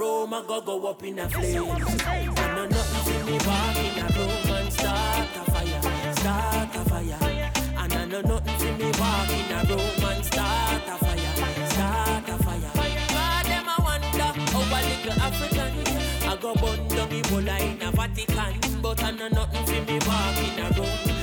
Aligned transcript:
Roma 0.00 0.42
go 0.46 0.60
go 0.62 0.86
up 0.86 1.02
in 1.02 1.18
a 1.18 1.28
flame. 1.28 1.68
And 1.68 2.56
no 2.56 2.66
nothing 2.66 3.04
see 3.04 3.22
me 3.30 3.38
walk 3.44 3.76
in 3.76 3.98
a 3.98 4.06
room 4.16 4.56
and 4.56 4.72
start 4.72 5.28
a 5.36 5.50
fire, 5.50 6.14
start 6.14 6.76
a 6.76 6.84
fire. 6.88 7.50
And 7.76 7.92
I 7.92 8.04
know 8.06 8.20
nothing 8.22 8.58
see 8.58 8.72
me 8.72 8.90
walk 8.98 9.30
in 9.30 9.52
a 9.52 9.64
room 9.68 10.04
and 10.10 10.24
start 10.24 10.88
a 10.88 10.96
fire, 11.04 11.66
start 11.68 12.28
a 12.28 12.42
fire. 12.44 12.72
God 13.08 13.46
them 13.46 13.68
a 13.68 13.82
wonder 13.82 14.30
how 14.52 14.62
a 14.62 14.80
little 14.88 15.22
African 15.22 16.28
I 16.28 16.36
go 16.40 16.54
burn 16.54 16.88
down 16.88 17.08
Ebola 17.10 17.60
in 17.60 17.82
a 17.82 17.90
Vatican, 17.90 18.80
but 18.80 19.02
I 19.02 19.10
know 19.10 19.28
nothing 19.28 19.66
see 19.66 19.80
me 19.80 19.98
walk 20.06 20.38
in 20.38 20.58
a 20.60 20.70
room, 20.80 21.19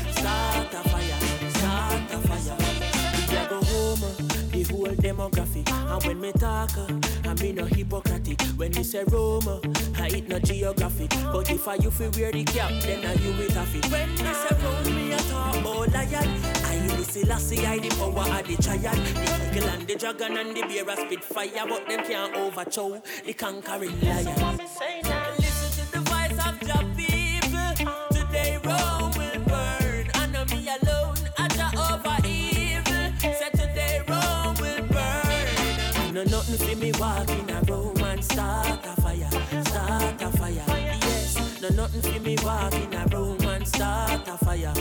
and 5.97 6.05
when 6.07 6.21
me 6.21 6.31
talk. 6.33 6.77
Uh, 6.77 6.87
I 7.25 7.33
me 7.41 7.51
no 7.51 7.65
hypocritic 7.65 8.41
when 8.55 8.71
me 8.71 8.83
say 8.83 9.03
Roma. 9.07 9.59
I 9.97 10.07
eat 10.09 10.27
no 10.27 10.39
geographic. 10.39 11.09
But 11.31 11.49
if 11.51 11.67
I 11.67 11.75
you 11.75 11.91
feel 11.91 12.11
wear 12.11 12.31
the 12.31 12.43
cap, 12.43 12.71
then 12.81 13.05
I 13.05 13.13
you 13.13 13.31
with 13.37 13.55
a 13.55 13.63
fit. 13.65 13.91
When 13.91 14.09
me 14.11 14.33
say 14.33 14.55
Rome, 14.63 14.95
me 14.95 15.11
a 15.13 15.17
talk 15.17 15.55
about 15.55 15.91
lion. 15.93 16.29
I 16.65 16.87
the 16.95 17.03
Selassie, 17.03 17.65
I 17.65 17.79
the 17.79 17.89
power 17.89 18.39
of 18.39 18.47
the 18.47 18.61
giant. 18.61 19.15
The 19.15 19.57
eagle 19.57 19.69
and 19.69 19.87
the 19.87 19.95
dragon 19.95 20.37
and 20.37 20.55
the 20.55 20.61
bear 20.61 20.89
a 20.89 20.97
spit 20.97 21.23
fire, 21.23 21.65
but 21.67 21.87
them 21.87 22.03
can't 22.05 22.35
overthrow 22.35 23.01
the 23.25 23.33
conquering 23.33 23.99
lion. 24.01 24.57
Listen 24.57 25.26
nothing 36.57 36.75
for 36.75 36.81
me 36.81 36.91
walking 36.99 37.51
around 37.51 38.01
and 38.01 38.23
start 38.23 38.85
a 38.85 39.01
fire, 39.01 39.29
start 39.63 40.21
a 40.21 40.37
fire. 40.37 40.63
Yes, 40.67 41.61
no 41.61 41.69
nothing 41.69 42.01
for 42.01 42.19
me 42.19 42.35
walking 42.43 42.93
around 42.93 43.43
and 43.43 43.67
start 43.67 44.27
a 44.27 44.37
fire. 44.37 44.73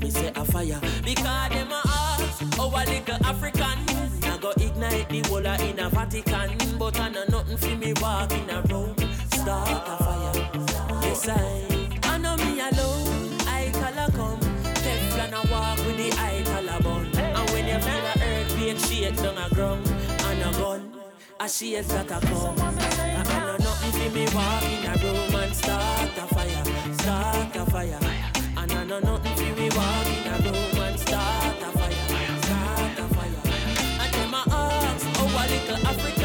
Me 0.00 0.10
say 0.10 0.32
a 0.34 0.44
fire 0.44 0.80
because 1.04 1.50
them 1.50 1.72
a 1.72 1.82
ask 1.86 2.56
how 2.56 2.68
a 2.68 2.82
little 2.84 3.26
African. 3.26 3.78
I 4.24 4.38
go 4.40 4.50
ignite 4.56 5.08
the 5.08 5.20
whole 5.28 5.46
in 5.46 5.78
a 5.78 5.90
Vatican, 5.90 6.78
but 6.78 6.98
I 7.00 7.08
know 7.10 7.24
nothing 7.28 7.56
for 7.56 7.76
me 7.76 7.92
walking 8.00 8.50
around 8.50 9.00
start 9.32 9.88
a 9.88 10.04
fire. 10.04 10.50
Yes 11.02 11.28
I, 11.28 11.88
I 12.04 12.18
know 12.18 12.36
me 12.36 12.60
alone. 12.60 13.38
I 13.46 13.72
a 13.74 14.12
come, 14.12 14.40
Teflon 14.82 15.32
a 15.32 15.52
walk 15.52 15.78
with 15.78 15.96
the 15.96 16.12
eye 16.18 16.42
collar 16.44 16.82
bun. 16.82 17.06
And 17.16 17.50
when 17.50 17.66
you 17.66 17.78
feel 17.80 18.06
a 18.06 18.14
earthquake 18.22 18.78
shake 18.78 19.16
down 19.16 19.38
a 19.38 19.54
ground 19.54 19.86
a. 19.86 19.94
A 19.94 19.97
shades 21.48 21.88
that 21.88 22.10
a 22.10 22.20
come. 22.20 22.60
I 22.60 22.72
know 23.46 23.56
nothing 23.56 23.92
for 23.92 24.10
me 24.14 24.26
walk 24.34 24.64
in 24.64 24.84
a 24.84 24.94
room 25.02 25.34
and 25.34 25.54
start 25.56 26.18
a 26.18 26.26
fire, 26.34 26.94
start 26.94 27.56
a 27.56 27.70
fire. 27.70 27.98
And 28.56 28.72
I 28.72 28.84
know 28.84 29.00
nothing 29.00 29.34
for 29.34 29.60
me 29.60 29.68
walk 29.70 30.06
in 30.06 30.26
a 30.26 30.36
room 30.44 30.82
and 30.82 31.00
start 31.00 31.62
a 31.62 31.78
fire, 31.78 32.40
start 32.42 32.98
a 32.98 33.14
fire. 33.14 33.42
And 34.02 34.14
them 34.14 34.30
my 34.30 34.44
ask, 34.50 35.06
oh 35.20 35.26
a 35.26 35.44
little 35.48 35.86
African. 35.86 36.17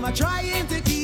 Yes, 0.00 0.97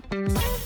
Mm-hmm. 0.00 0.57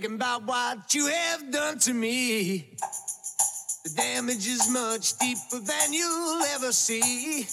thinking 0.00 0.16
about 0.16 0.44
what 0.44 0.94
you 0.94 1.06
have 1.06 1.50
done 1.50 1.78
to 1.78 1.94
me. 1.94 2.76
The 3.84 3.90
damage 3.96 4.46
is 4.46 4.70
much 4.70 5.16
deeper 5.16 5.58
than 5.58 5.92
you'll 5.92 6.42
ever 6.54 6.70
see. 6.70 7.46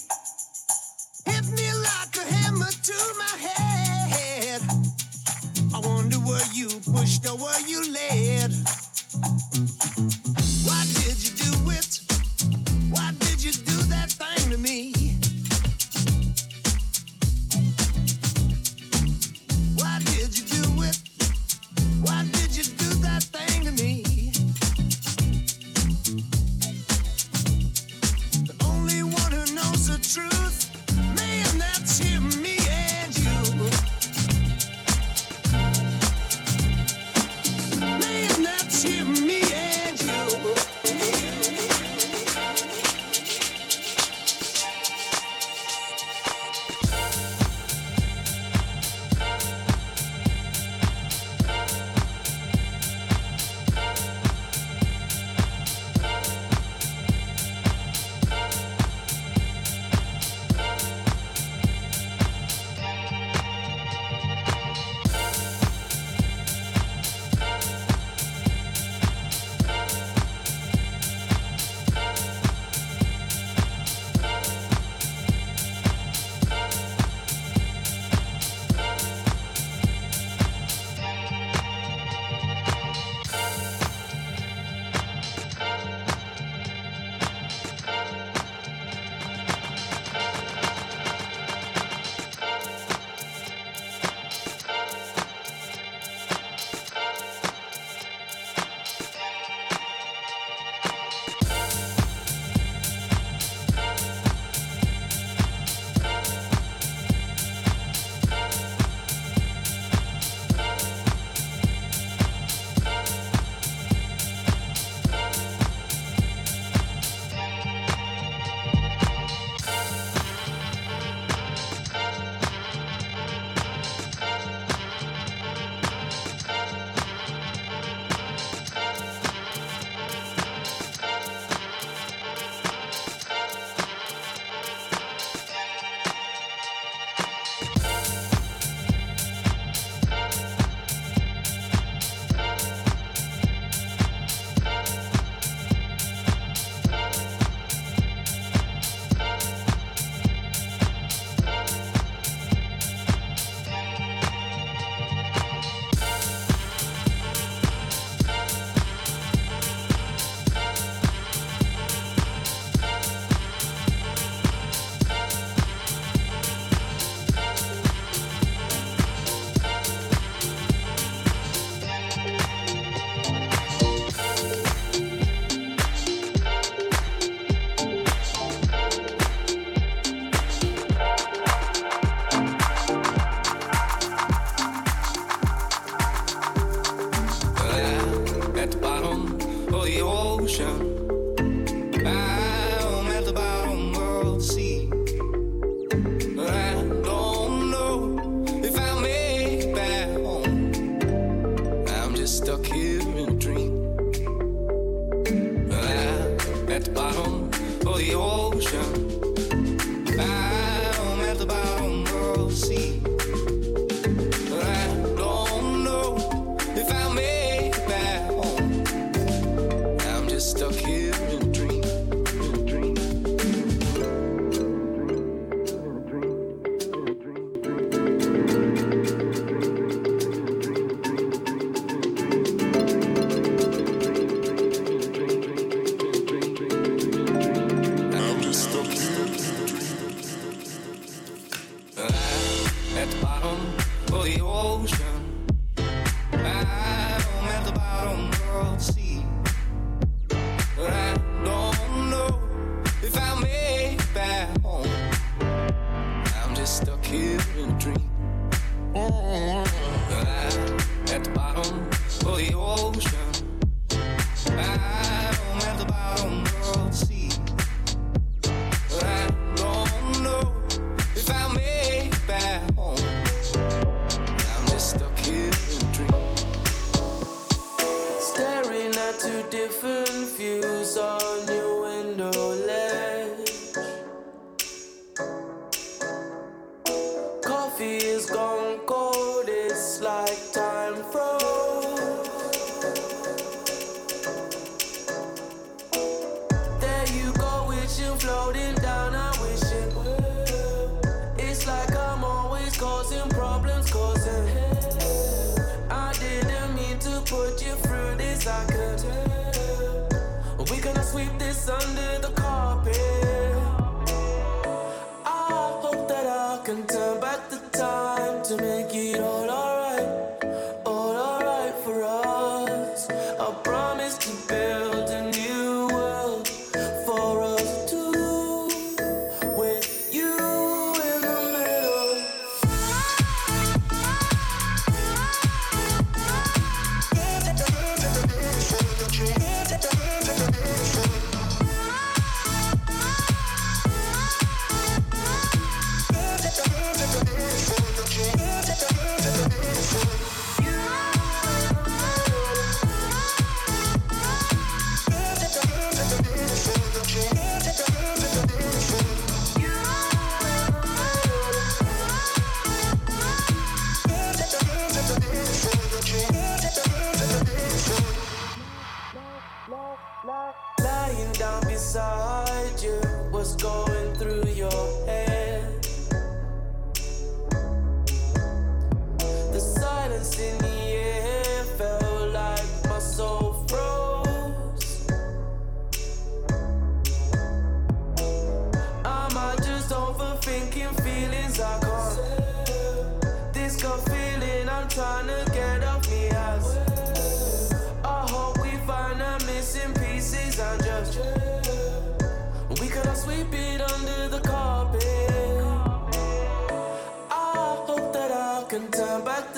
Turn 409.14 409.24
back 409.24 409.53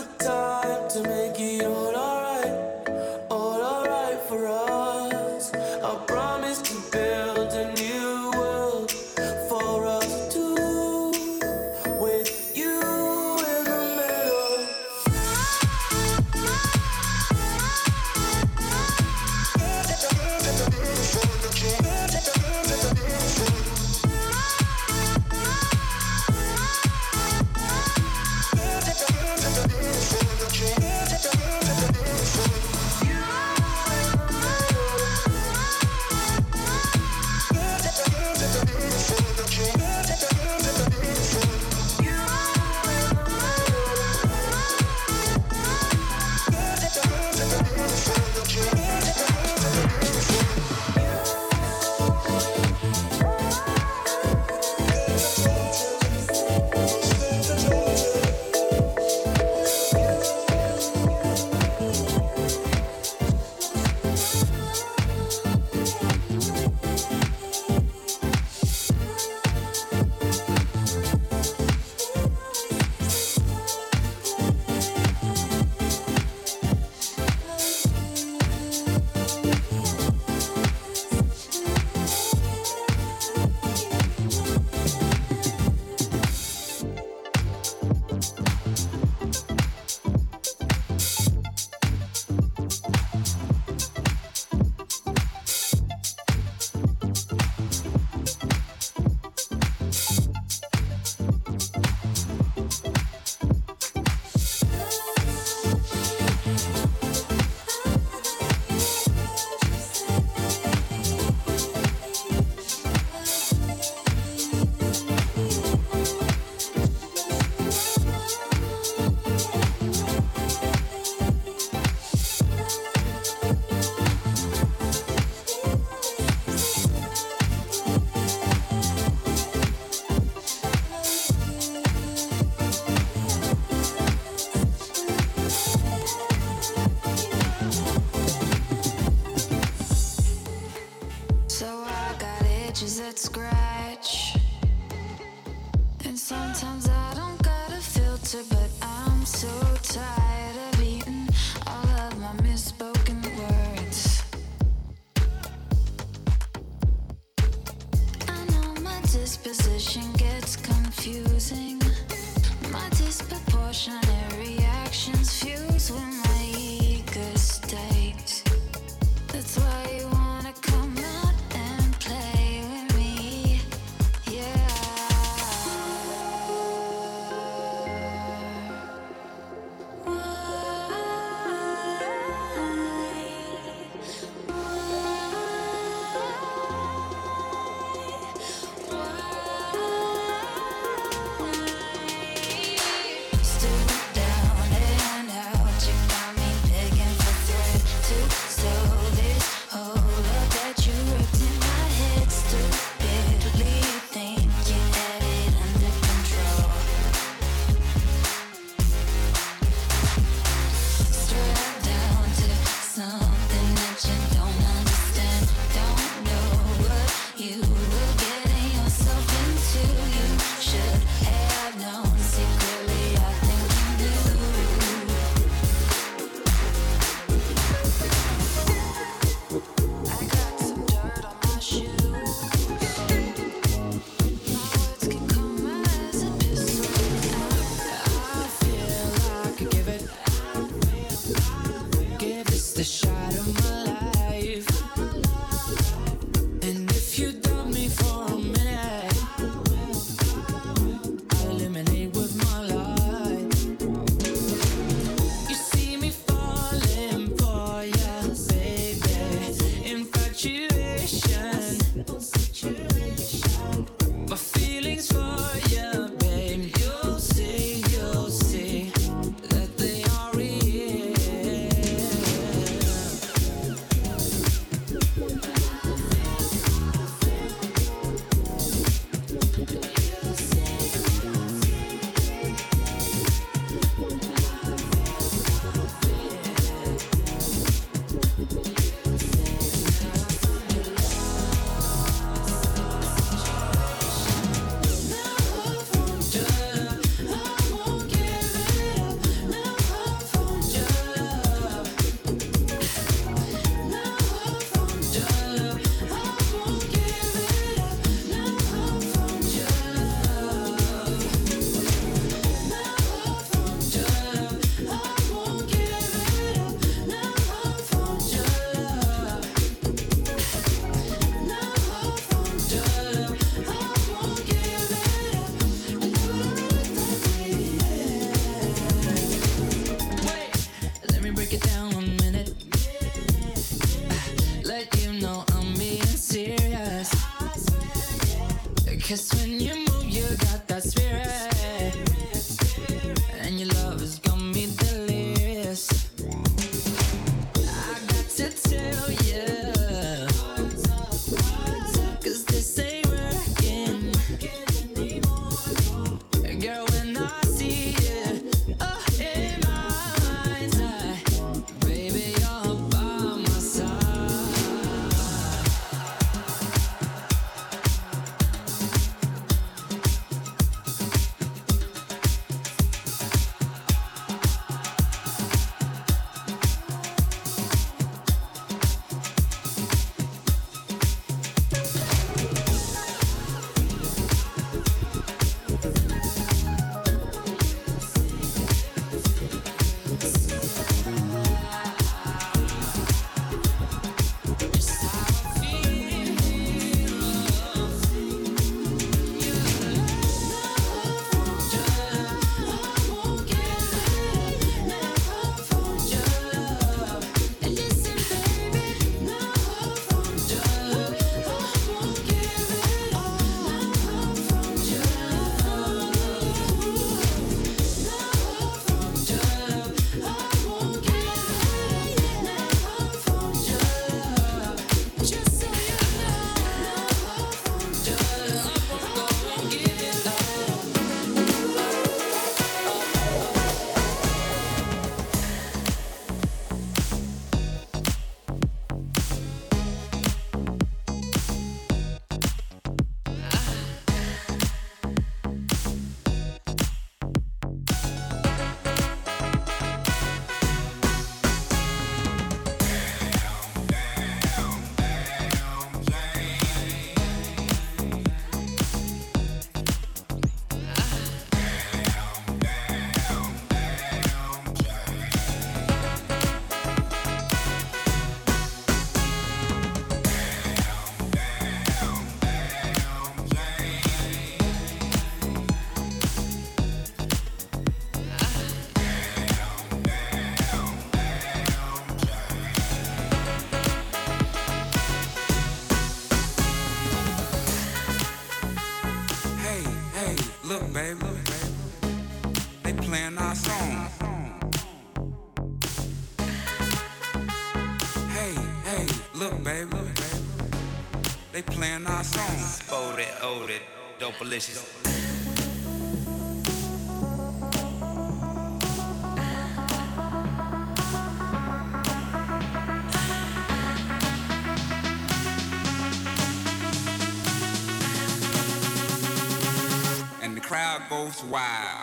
And 520.42 520.56
the 520.56 520.62
crowd 520.62 521.04
goes 521.10 521.42
wild. 521.46 521.95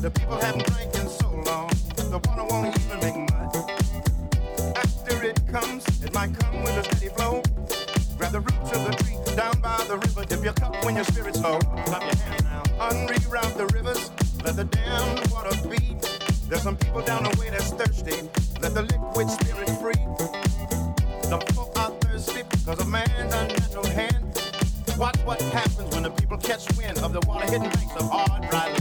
The 0.00 0.10
people 0.10 0.36
haven't 0.36 0.66
drank 0.66 0.94
in 0.94 1.08
so 1.08 1.28
long, 1.44 1.68
the 1.96 2.18
water 2.24 2.44
won't 2.44 2.74
even 2.74 3.00
make 3.00 3.30
mud. 3.30 3.54
After 4.74 5.22
it 5.22 5.46
comes, 5.52 5.84
it 6.02 6.14
might 6.14 6.32
come 6.38 6.62
with 6.62 6.78
a 6.78 6.84
steady 6.84 7.12
flow. 7.14 7.42
Grab 8.16 8.32
the 8.32 8.40
roots 8.40 8.72
of 8.72 8.84
the 8.86 8.92
tree 9.02 9.16
down 9.36 9.60
by 9.60 9.76
the 9.88 9.98
river. 9.98 10.24
Dip 10.24 10.42
your 10.42 10.54
cup 10.54 10.82
when 10.86 10.94
your 10.94 11.04
spirit's 11.04 11.42
low. 11.42 11.58
Clap 11.84 12.02
your 12.02 12.42
now. 12.44 12.62
The 13.56 13.66
rivers. 13.74 14.10
Let 14.42 14.56
the 14.56 14.64
dammed 14.64 15.30
water 15.30 15.54
beat. 15.68 16.00
There's 16.48 16.62
some 16.62 16.76
people 16.76 17.02
down 17.02 17.24
the 17.24 17.36
way 17.38 17.50
that's 17.50 17.70
thirsty. 17.70 18.28
Let 18.62 18.72
the 18.72 18.82
liquid 18.82 19.28
spirit 19.28 19.68
free. 19.82 20.00
Man's 22.90 23.34
hand. 23.88 24.42
Watch 24.98 25.16
what 25.24 25.40
happens 25.40 25.94
when 25.94 26.02
the 26.02 26.10
people 26.10 26.36
catch 26.38 26.66
wind 26.76 26.98
of 26.98 27.12
the 27.12 27.20
water 27.20 27.46
hitting 27.46 27.70
banks 27.70 27.94
of 27.96 28.10
hard, 28.10 28.50
dry 28.50 28.79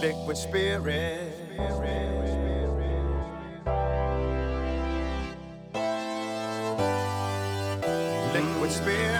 liquid 0.00 0.36
spirit. 0.36 1.32
Liquid 8.32 8.72
spirit. 8.72 9.19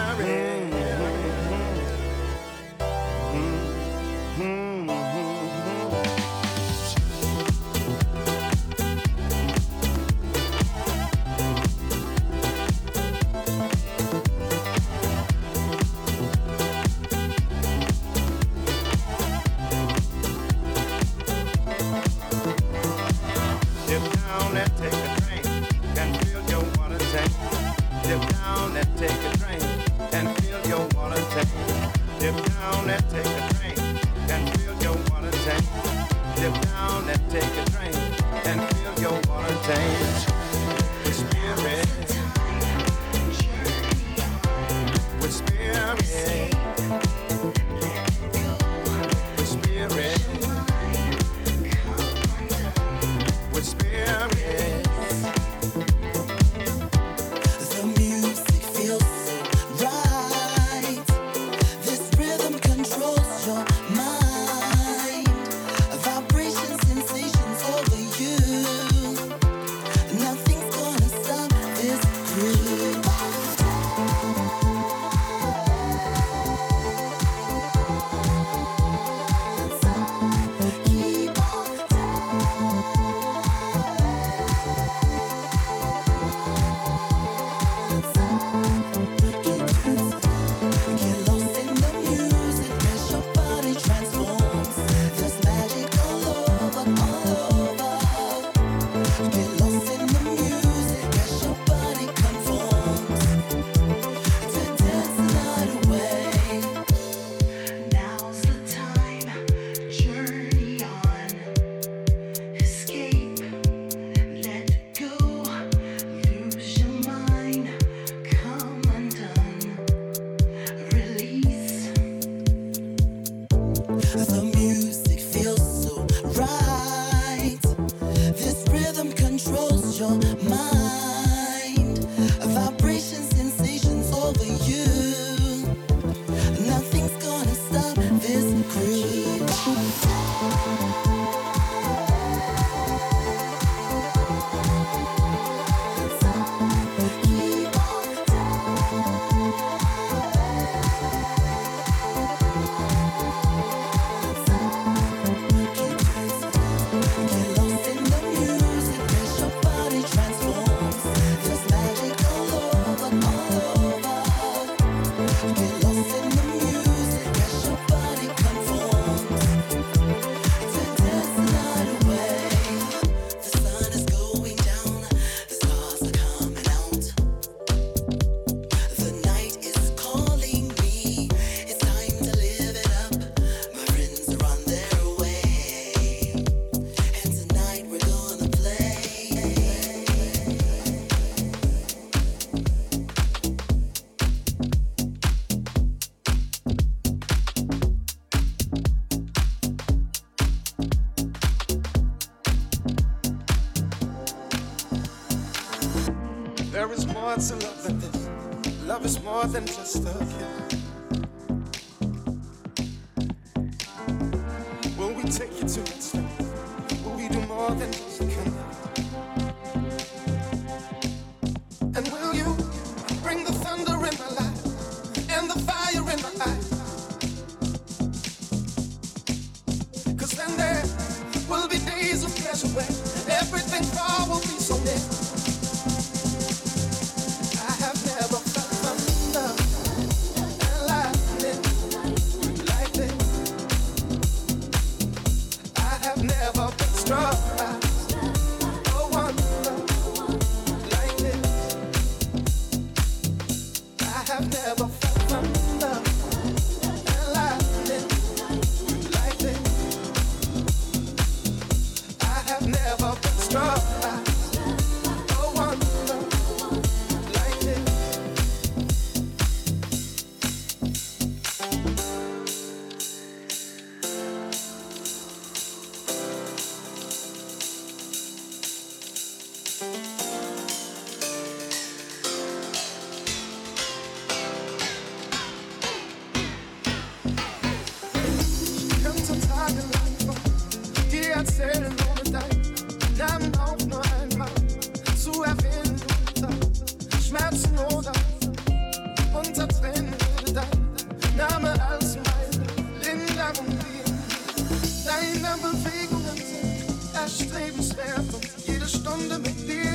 Deine 305.05 305.57
Bewegungen 305.57 306.37
sind 306.37 307.13
erstrebenswert. 307.13 308.33
Und 308.33 308.47
jede 308.65 308.87
Stunde 308.87 309.39
mit 309.39 309.67
dir 309.67 309.90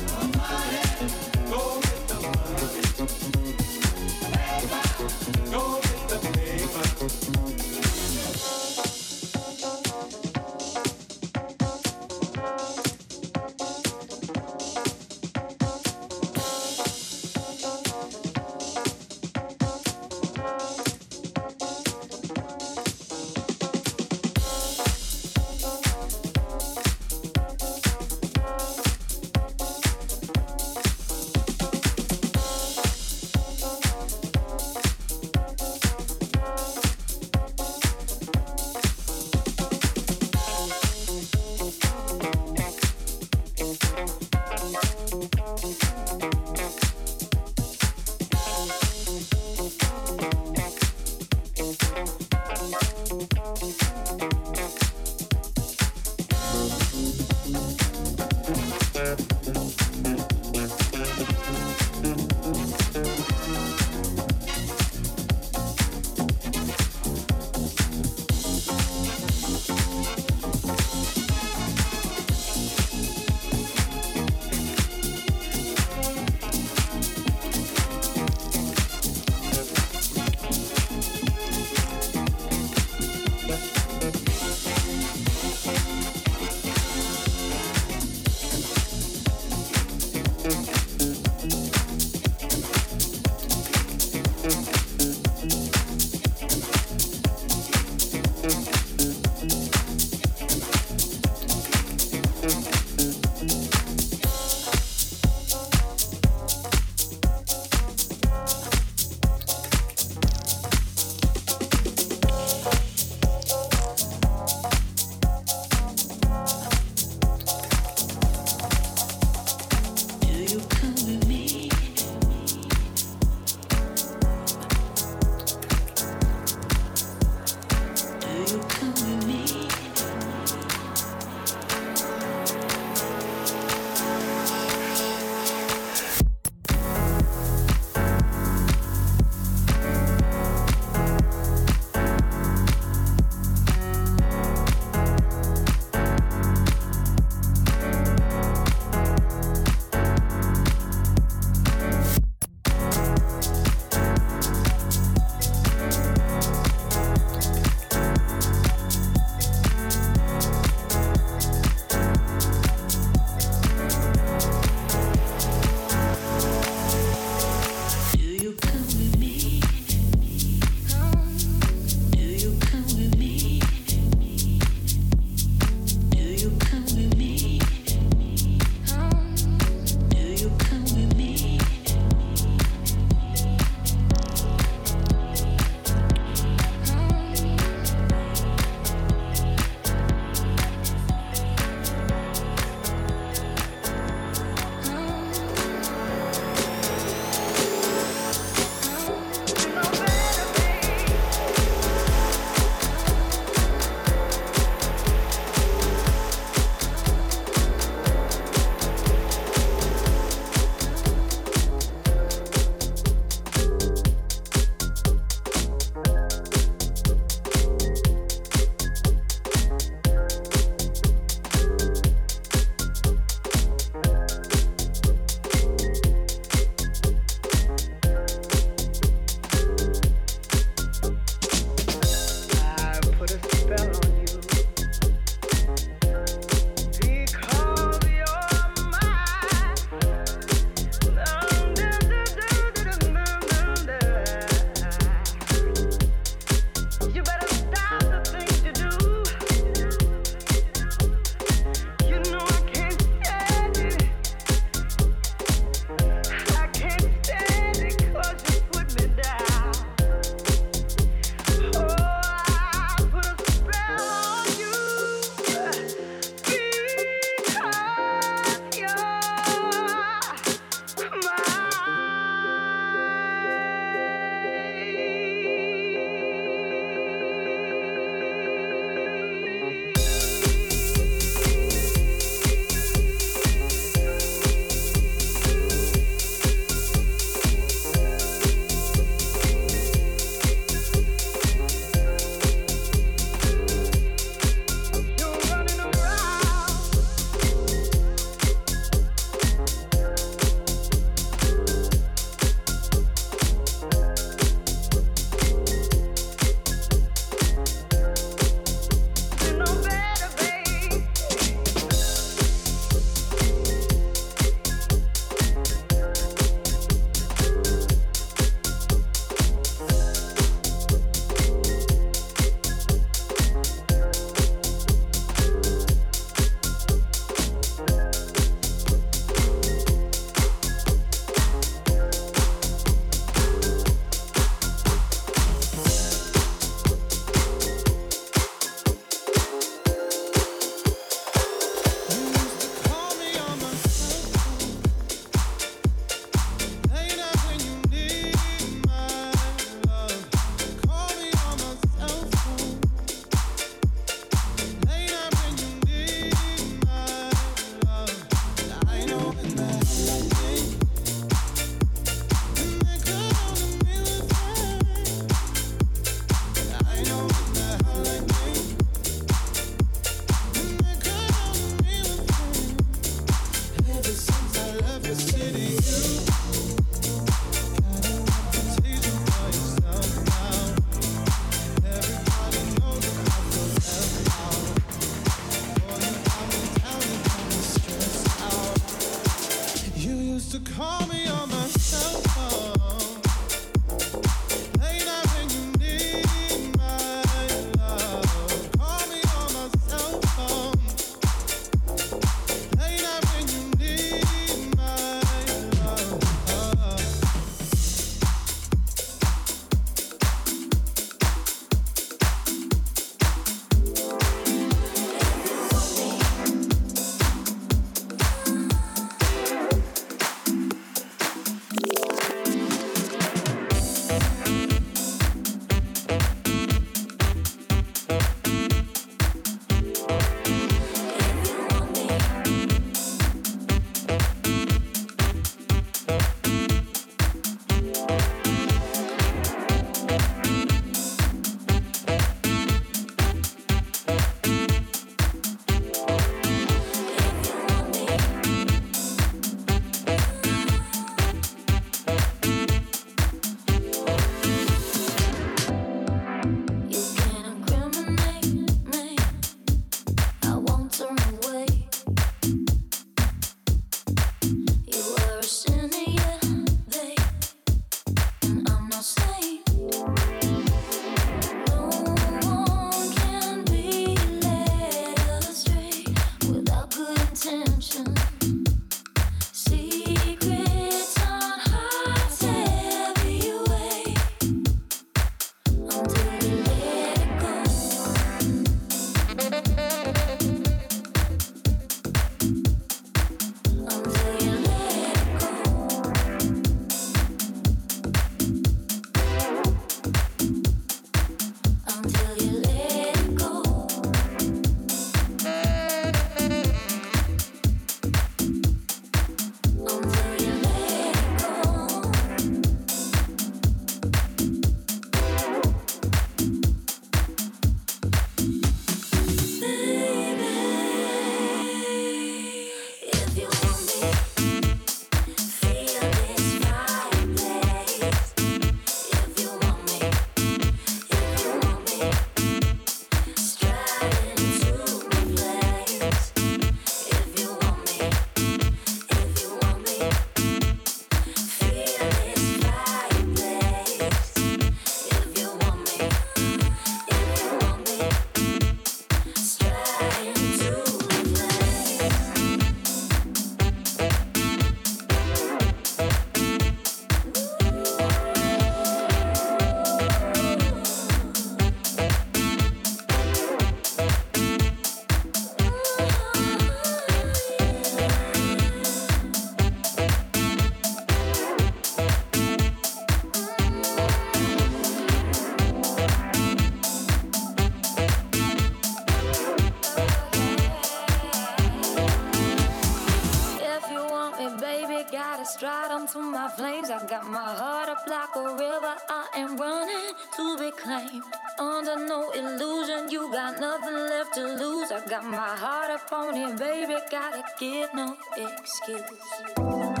Under 591.59 592.07
no 592.07 592.31
illusion, 592.31 593.09
you 593.09 593.31
got 593.31 593.59
nothing 593.59 593.93
left 593.93 594.33
to 594.35 594.43
lose. 594.43 594.91
I 594.91 595.05
got 595.07 595.25
my 595.25 595.37
heart 595.37 595.91
upon 595.99 596.37
it, 596.37 596.57
baby. 596.57 596.95
Gotta 597.09 597.43
give 597.59 597.93
no 597.93 598.15
excuse. 598.37 600.00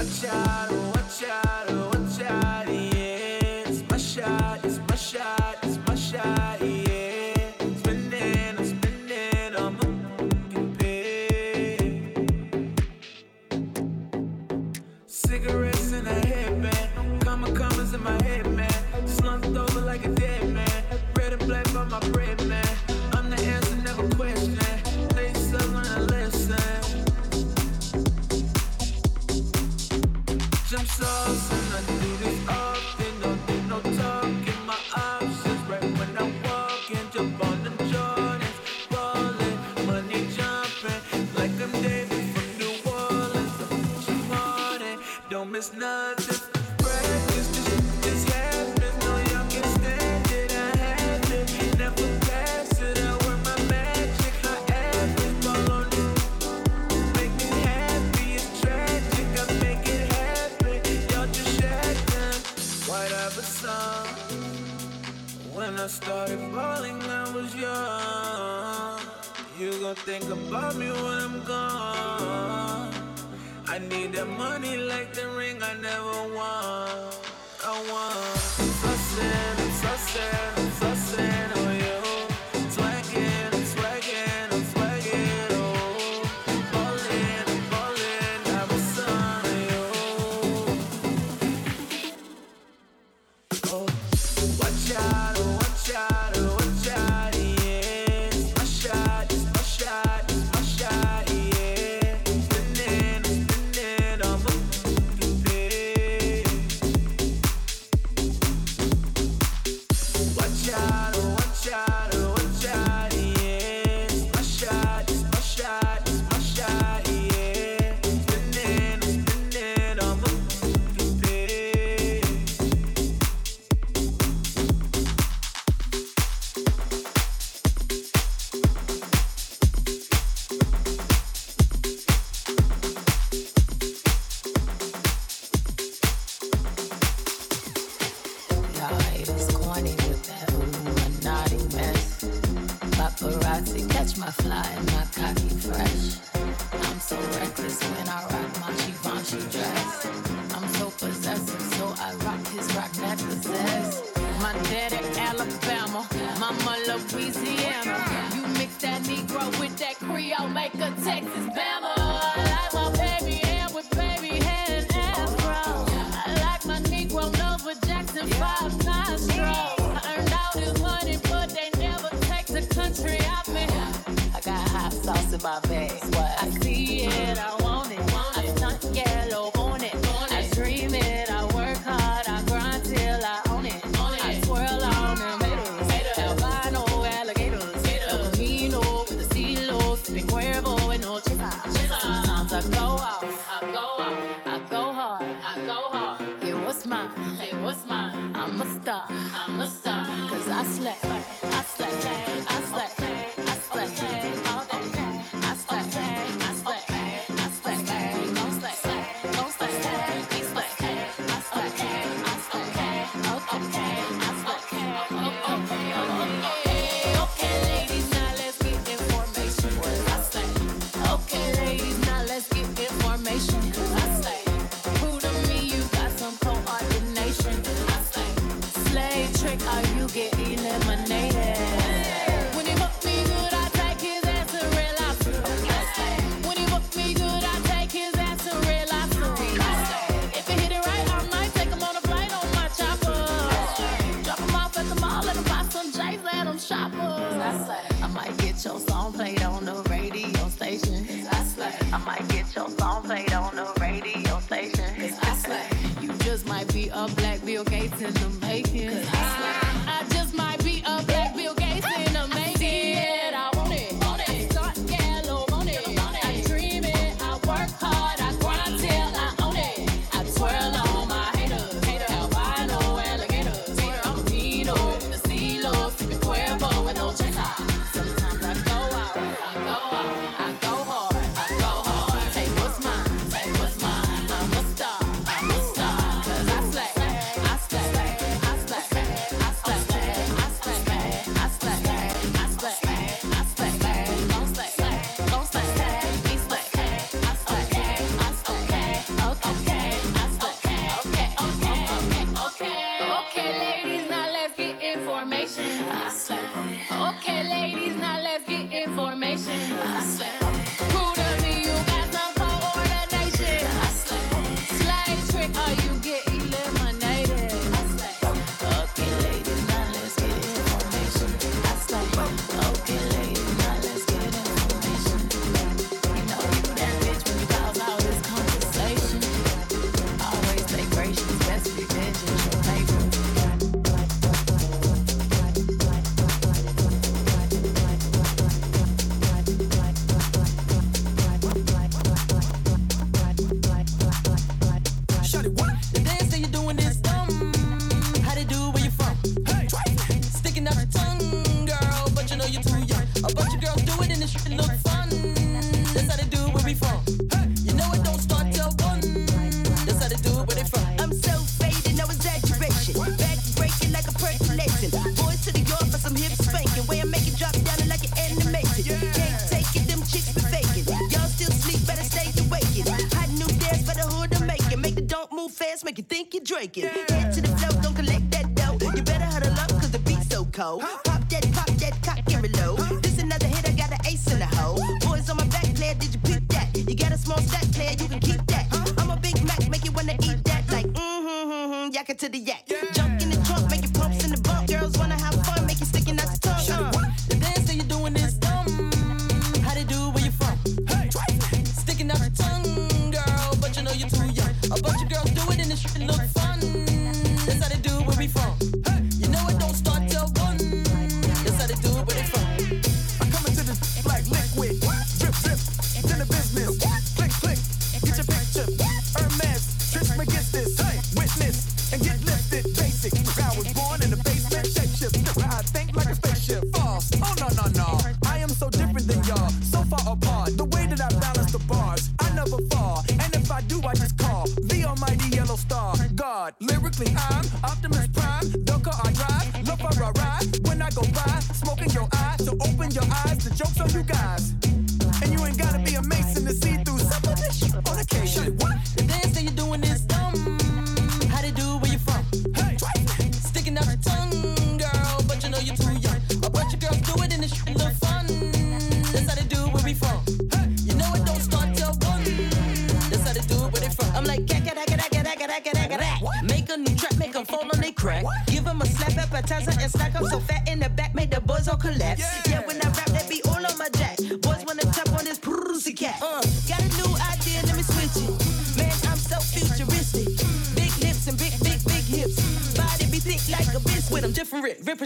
Watch 0.00 0.24
out, 0.24 0.79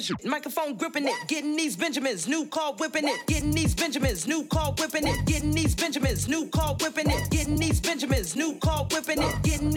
vision. 0.05 0.31
Microphone 0.31 0.74
gripping 0.74 1.06
it, 1.06 1.14
getting 1.28 1.56
these 1.56 1.76
Benjamins. 1.76 2.28
New 2.28 2.47
car 2.47 2.74
whipping 2.74 3.09
it, 3.09 3.26
getting 3.26 3.51
these 3.51 3.74
Benjamins. 3.74 4.26
New 4.26 4.44
car 4.44 4.74
whipping 4.78 5.06
it, 5.06 5.24
getting 5.26 5.52
these 5.52 5.74
Benjamins. 5.74 6.28
New 6.28 6.47
car 6.48 6.76
whipping 6.81 7.10
it, 7.10 7.31
getting 7.31 7.56
these 7.56 7.81
Benjamins. 7.81 8.36
New 8.36 8.55
car 8.56 8.86
whipping 8.90 9.22
it, 9.22 9.43
getting 9.43 9.70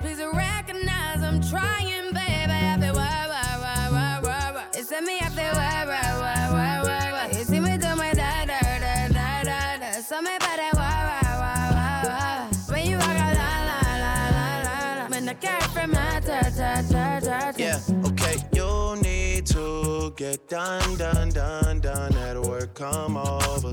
please 0.00 0.20
recognize 0.32 1.22
I'm 1.22 1.40
trying, 1.40 2.12
baby. 2.12 2.52
I 2.52 2.76
feel 2.80 2.96
I 5.56 5.90
feel. 7.30 7.38
You 7.38 7.44
see 7.44 7.60
me 7.60 7.76
do 7.78 7.94
my 7.96 8.12
da 8.12 8.44
da 8.46 8.60
da 8.78 9.08
da 9.08 9.76
da. 9.78 9.92
So. 10.00 10.16
When 12.72 12.86
you 12.86 12.98
walk 12.98 13.08
la 13.08 13.32
la 13.38 13.50
la 13.70 13.80
la 14.04 15.08
la 15.08 15.08
Yeah, 17.58 17.80
okay, 18.06 18.36
you 18.52 18.96
need 19.02 19.46
to 19.46 20.12
get 20.16 20.48
done, 20.48 20.96
done, 20.96 21.30
done, 21.30 21.80
done 21.80 22.16
at 22.16 22.40
work. 22.40 22.74
Come 22.74 23.16
over. 23.16 23.72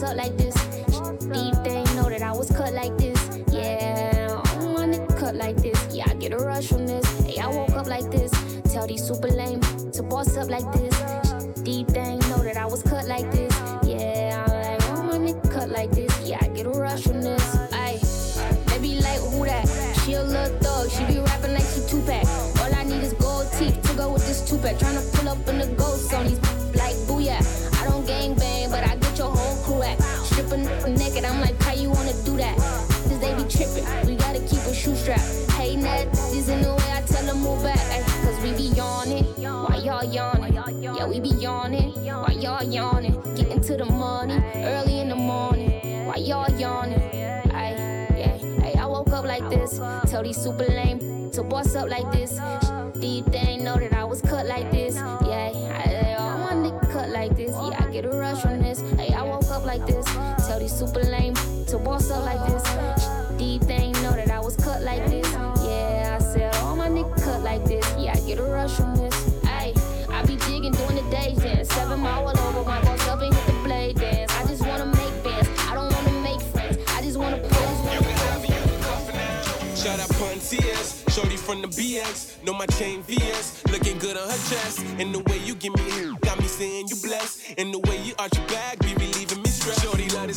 to 0.00 0.06
up 0.06 0.16
like 0.16 0.36
this. 0.36 0.53
Stripping 30.54 30.94
naked, 30.94 31.24
I'm 31.24 31.40
like, 31.40 31.60
how 31.62 31.72
you 31.72 31.90
wanna 31.90 32.12
do 32.24 32.36
that? 32.36 32.56
Cause 32.56 33.18
they 33.18 33.34
be 33.34 33.42
tripping, 33.50 33.84
we 34.06 34.14
gotta 34.14 34.38
keep 34.38 34.60
a 34.60 34.72
shoe 34.72 34.94
strap. 34.94 35.18
Hey, 35.50 35.74
net, 35.74 36.06
is 36.32 36.48
in 36.48 36.62
the 36.62 36.72
way 36.72 36.92
I 36.92 37.02
tell 37.02 37.26
them 37.26 37.40
move 37.42 37.64
back. 37.64 37.76
ay, 37.90 38.04
Cause 38.22 38.40
we 38.40 38.52
be 38.52 38.72
yawning, 38.76 39.24
why 39.42 39.78
y'all 39.78 40.04
yawning? 40.04 40.54
Yeah, 40.80 41.08
we 41.08 41.18
be 41.18 41.30
yawning, 41.30 41.90
why 42.06 42.36
y'all 42.38 42.62
yawning? 42.62 43.20
Getting 43.34 43.62
to 43.62 43.76
the 43.76 43.84
money, 43.84 44.40
early 44.54 45.00
in 45.00 45.08
the 45.08 45.16
morning, 45.16 46.06
why 46.06 46.16
y'all 46.16 46.48
yawning? 46.56 47.02
Ay, 47.52 47.74
yeah, 48.16 48.36
hey, 48.62 48.74
I 48.78 48.86
woke 48.86 49.10
up 49.10 49.24
like 49.24 49.48
this, 49.50 49.78
tell 50.08 50.22
these 50.22 50.36
super 50.36 50.66
lame 50.66 51.32
to 51.32 51.42
boss 51.42 51.74
up 51.74 51.88
like 51.88 52.08
this. 52.12 52.38
Deep 53.00 53.24
they 53.26 53.38
ain't 53.38 53.64
know 53.64 53.74
that 53.74 53.92
I 53.92 54.04
was 54.04 54.22
cut 54.22 54.46
like 54.46 54.70
this, 54.70 54.94
yeah. 54.94 55.50
I, 55.50 56.14
all 56.14 56.38
my 56.38 56.52
nigga 56.52 56.92
cut 56.92 57.10
like 57.10 57.36
this, 57.36 57.50
yeah. 57.50 57.84
I 57.84 57.90
get 57.90 58.04
a 58.04 58.10
rush 58.10 58.40
from 58.40 58.62
this, 58.62 58.80
super 60.74 61.04
lame 61.04 61.34
to 61.66 61.78
boss 61.78 62.10
up 62.10 62.24
like 62.24 62.44
this. 62.50 62.64
Deep 63.38 63.62
they 63.62 63.74
ain't 63.74 64.02
know 64.02 64.10
that 64.10 64.28
I 64.28 64.40
was 64.40 64.56
cut 64.56 64.82
like 64.82 65.06
this, 65.06 65.30
yeah. 65.62 66.18
I 66.18 66.22
said 66.22 66.54
all 66.56 66.74
my 66.74 66.88
nigga 66.88 67.14
cut 67.22 67.42
like 67.42 67.64
this, 67.64 67.86
yeah. 67.96 68.12
I 68.16 68.20
get 68.26 68.38
a 68.40 68.42
rush 68.42 68.72
from 68.72 68.96
this, 68.96 69.14
ay. 69.44 69.72
I 70.10 70.22
be 70.26 70.36
jigging 70.36 70.72
doing 70.72 70.96
the 70.96 71.06
day 71.10 71.36
dance, 71.38 71.68
seven 71.72 72.00
mile 72.00 72.26
all 72.26 72.38
over 72.38 72.64
my 72.68 72.82
boss 72.82 73.06
up 73.06 73.22
and 73.22 73.32
hit 73.32 73.46
the 73.46 73.52
blade 73.62 73.96
dance. 73.96 74.32
I 74.32 74.46
just 74.48 74.66
wanna 74.66 74.86
make 74.86 75.14
bands, 75.22 75.48
I 75.70 75.74
don't 75.74 75.92
wanna 75.92 76.20
make 76.22 76.40
friends, 76.40 76.78
I 76.88 77.02
just 77.02 77.18
wanna 77.18 77.38
pose. 77.38 77.74
Shout 79.80 80.00
out 80.00 80.08
Pontiers, 80.18 81.04
Shorty 81.08 81.36
from 81.36 81.60
the 81.60 81.68
BX, 81.68 82.42
know 82.42 82.54
my 82.54 82.66
chain 82.78 83.02
VS, 83.02 83.62
looking 83.70 83.98
good 83.98 84.16
on 84.16 84.26
her 84.28 84.42
chest. 84.50 84.80
And 84.98 85.14
the 85.14 85.20
way 85.30 85.38
you 85.44 85.54
give 85.54 85.76
me 85.76 86.16
got 86.22 86.40
me 86.40 86.46
saying 86.46 86.86
you 86.88 86.96
blessed. 86.96 87.40
And 87.58 87.74
the 87.74 87.80
way 87.80 88.00
you 88.02 88.14
arch 88.18 88.34
your 88.36 88.46
back, 88.48 88.78
be 88.78 88.94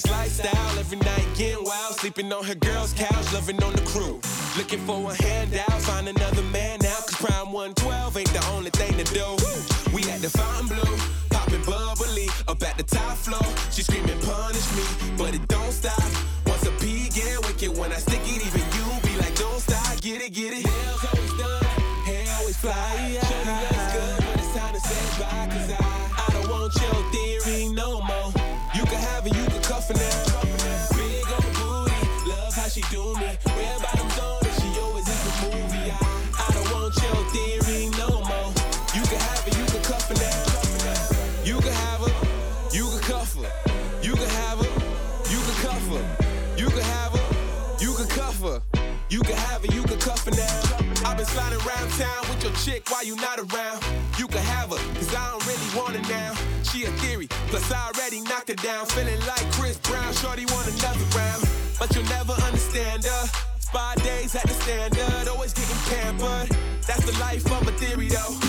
this 0.01 0.11
lifestyle, 0.11 0.79
every 0.79 0.99
night 0.99 1.25
getting 1.35 1.63
wild, 1.63 1.95
sleeping 1.95 2.31
on 2.31 2.43
her 2.43 2.55
girl's 2.55 2.93
couch, 2.93 3.33
loving 3.33 3.61
on 3.63 3.73
the 3.73 3.81
crew. 3.81 4.19
Looking 4.57 4.79
for 4.85 5.11
a 5.11 5.15
handout, 5.23 5.81
find 5.81 6.07
another 6.07 6.43
man 6.43 6.79
now, 6.81 6.95
cause 7.07 7.15
Prime 7.15 7.51
112 7.51 8.17
ain't 8.17 8.33
the 8.33 8.45
only 8.51 8.69
thing 8.71 8.93
to 8.93 9.05
do. 9.13 9.25
We 9.93 10.03
at 10.11 10.21
the 10.21 10.29
fountain 10.29 10.76
your 53.07 53.17
chick 53.17 53.27
while 53.27 53.37
you 53.37 53.37
not 53.37 53.39
around. 53.53 53.83
You 54.17 54.27
can 54.27 54.43
have 54.43 54.69
her, 54.69 54.77
cause 54.95 55.13
I 55.15 55.31
don't 55.31 55.45
really 55.47 55.77
want 55.77 55.95
her 55.95 56.11
now. 56.11 56.33
She 56.63 56.83
a 56.83 56.91
theory, 56.99 57.27
plus 57.49 57.71
I 57.71 57.91
already 57.93 58.21
knocked 58.21 58.49
her 58.49 58.55
down. 58.55 58.85
Feeling 58.87 59.19
like 59.21 59.51
Chris 59.51 59.77
Brown, 59.77 60.13
shorty 60.13 60.45
want 60.45 60.67
another 60.67 61.05
round. 61.15 61.47
But 61.79 61.93
you'll 61.95 62.05
never 62.05 62.33
understand 62.33 63.05
her. 63.05 63.27
Spa 63.59 63.93
days 63.97 64.35
at 64.35 64.43
the 64.43 64.53
standard, 64.53 65.27
always 65.27 65.53
getting 65.53 65.77
pampered. 65.91 66.55
That's 66.87 67.05
the 67.05 67.17
life 67.19 67.45
of 67.51 67.67
a 67.67 67.71
theory 67.73 68.07
though. 68.07 68.46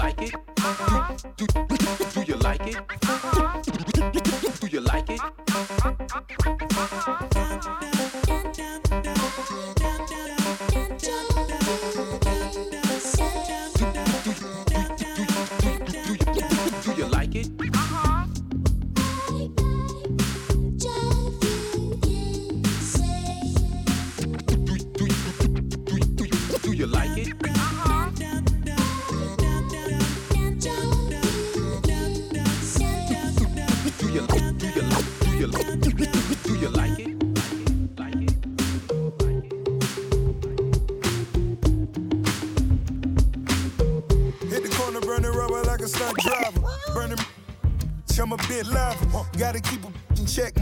Like 0.00 0.22
it? 0.22 0.34
Do, 1.36 1.69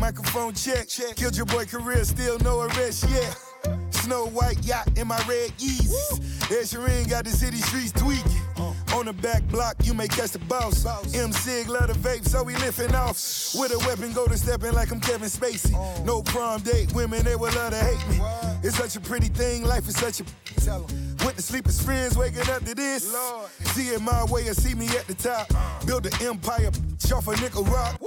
Gotta 0.09 0.23
keep 0.23 0.35
a 0.35 0.49
in 0.49 0.55
check, 0.55 0.75
microphone 0.75 0.89
check. 0.89 1.17
Killed 1.17 1.37
your 1.37 1.47
boy 1.47 1.65
career, 1.67 2.05
still 2.05 2.39
no 2.39 2.61
arrest, 2.63 3.07
yeah. 3.11 3.35
Snow 3.91 4.27
White 4.27 4.65
yacht 4.65 4.89
in 4.97 5.07
my 5.07 5.19
red 5.29 5.51
Yeezys. 5.59 6.21
Ed 6.51 7.11
got 7.11 7.25
the 7.25 7.31
city 7.31 7.59
streets 7.59 7.93
tweaking. 7.93 8.43
On 8.95 9.05
the 9.05 9.13
back 9.13 9.43
block, 9.49 9.77
you 9.85 9.93
may 9.93 10.09
catch 10.09 10.31
the 10.31 10.39
boss. 10.39 10.87
M 11.15 11.33
Sig 11.33 11.69
love 11.69 11.89
the 11.89 11.95
vape, 11.95 12.27
so 12.27 12.43
we 12.43 12.55
lifting 12.57 12.95
off. 12.95 13.17
With 13.55 13.73
a 13.73 13.79
weapon, 13.87 14.13
go 14.15 14.27
to 14.27 14.37
stepping 14.39 14.73
like 14.73 14.91
I'm 14.91 15.01
Kevin 15.01 15.29
Spacey. 15.29 15.75
No 16.07 16.23
prom 16.23 16.63
date, 16.63 16.93
women 16.95 17.23
they 17.25 17.37
would 17.37 17.55
love 17.55 17.73
to 17.73 17.79
hate 17.79 18.09
me. 18.09 18.19
It's 18.63 18.77
such 18.77 18.97
a 18.97 19.01
pretty 19.01 19.29
thing, 19.29 19.65
life 19.65 19.87
is 19.89 19.97
such 19.97 20.21
a. 20.21 20.25
Tell 20.61 20.87
'em. 20.89 21.17
Went 21.25 21.37
to 21.37 21.43
sleep 21.43 21.67
as 21.67 21.83
friends, 21.83 22.17
waking 22.17 22.49
up 22.49 22.65
to 22.65 22.75
this. 22.75 23.15
See 23.75 23.89
it 23.89 24.01
my 24.01 24.25
way 24.25 24.49
or 24.49 24.55
see 24.55 24.75
me 24.75 24.89
at 24.89 25.07
the 25.07 25.15
top. 25.15 25.49
Build 25.85 26.07
an 26.07 26.13
empire, 26.23 26.71
off 27.13 27.29
a 27.29 27.37
nickel 27.41 27.65
rock. 27.65 28.01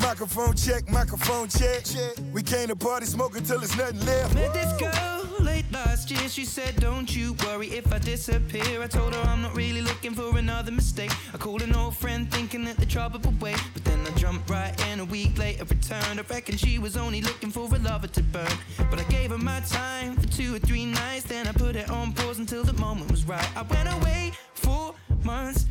Microphone 0.00 0.54
check, 0.56 0.88
microphone 0.90 1.48
check. 1.48 1.84
We 2.32 2.42
came 2.42 2.68
to 2.68 2.76
party 2.76 3.06
smoking 3.06 3.42
till 3.42 3.58
there's 3.58 3.76
nothing 3.76 4.00
left. 4.06 4.34
Met 4.34 4.52
this 4.54 4.72
girl 4.74 5.26
late 5.40 5.70
last 5.72 6.10
year. 6.10 6.28
She 6.28 6.44
said, 6.44 6.76
Don't 6.76 7.14
you 7.14 7.34
worry 7.44 7.68
if 7.68 7.92
I 7.92 7.98
disappear. 7.98 8.82
I 8.82 8.86
told 8.86 9.14
her 9.14 9.20
I'm 9.22 9.42
not 9.42 9.54
really 9.54 9.82
looking 9.82 10.14
for 10.14 10.36
another 10.36 10.72
mistake. 10.72 11.10
I 11.34 11.36
called 11.36 11.62
an 11.62 11.74
old 11.74 11.96
friend 11.96 12.30
thinking 12.30 12.64
that 12.64 12.76
the 12.78 12.86
trouble 12.86 13.20
would 13.20 13.40
wait. 13.40 13.62
But 13.74 13.84
then 13.84 14.00
I 14.06 14.10
jumped 14.18 14.48
right 14.48 14.74
in 14.88 15.00
a 15.00 15.04
week 15.04 15.38
later, 15.38 15.64
returned. 15.64 16.18
I 16.18 16.22
reckon 16.28 16.56
she 16.56 16.78
was 16.78 16.96
only 16.96 17.20
looking 17.20 17.50
for 17.50 17.68
a 17.74 17.78
lover 17.78 18.08
to 18.08 18.22
burn. 18.22 18.52
But 18.90 19.00
I 19.00 19.04
gave 19.04 19.30
her 19.30 19.38
my 19.38 19.60
time 19.60 20.16
for 20.16 20.28
two 20.28 20.54
or 20.54 20.58
three 20.58 20.86
nights. 20.86 21.24
Then 21.24 21.46
I 21.46 21.52
put 21.52 21.76
it 21.76 21.90
on 21.90 22.12
pause 22.12 22.38
until 22.38 22.64
the 22.64 22.74
moment 22.74 23.10
was 23.10 23.24
right. 23.24 23.48
I 23.56 23.62
went 23.62 23.88
away 23.92 24.32
for 24.54 24.94
months 25.24 25.66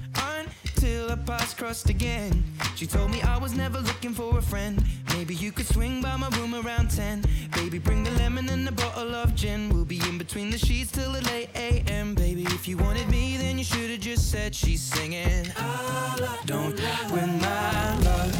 until 0.82 1.10
our 1.10 1.18
paths 1.18 1.54
crossed 1.54 1.90
again. 1.90 2.44
She 2.78 2.88
told 2.88 3.12
me 3.12 3.22
I 3.24 3.38
was 3.38 3.54
never 3.54 3.80
looking 3.80 4.14
for 4.14 4.38
a 4.38 4.42
friend. 4.42 4.82
Maybe 5.14 5.36
you 5.36 5.52
could 5.52 5.66
swing 5.66 6.02
by 6.02 6.16
my 6.16 6.30
room 6.38 6.56
around 6.56 6.90
10. 6.90 7.26
Baby, 7.54 7.80
bring 7.80 8.06
the 8.06 8.12
lemon 8.12 8.48
and 8.48 8.66
a 8.66 8.72
bottle 8.72 9.14
of 9.14 9.36
gin. 9.36 9.70
We'll 9.70 9.84
be 9.84 10.00
in 10.08 10.18
between 10.18 10.50
the 10.52 10.58
sheets 10.58 10.92
till 10.92 11.12
the 11.12 11.22
late 11.24 11.50
AM. 11.54 12.16
Baby, 12.16 12.44
if 12.44 12.66
you 12.66 12.78
wanted 12.78 13.10
me, 13.10 13.36
then 13.36 13.58
you 13.58 13.66
should 13.66 13.90
have 13.90 14.00
just 14.00 14.32
said 14.32 14.56
she's 14.56 14.82
singing. 14.82 15.48
Don't 16.46 16.80
win 17.12 17.42
my 17.42 18.00
love. 18.00 18.32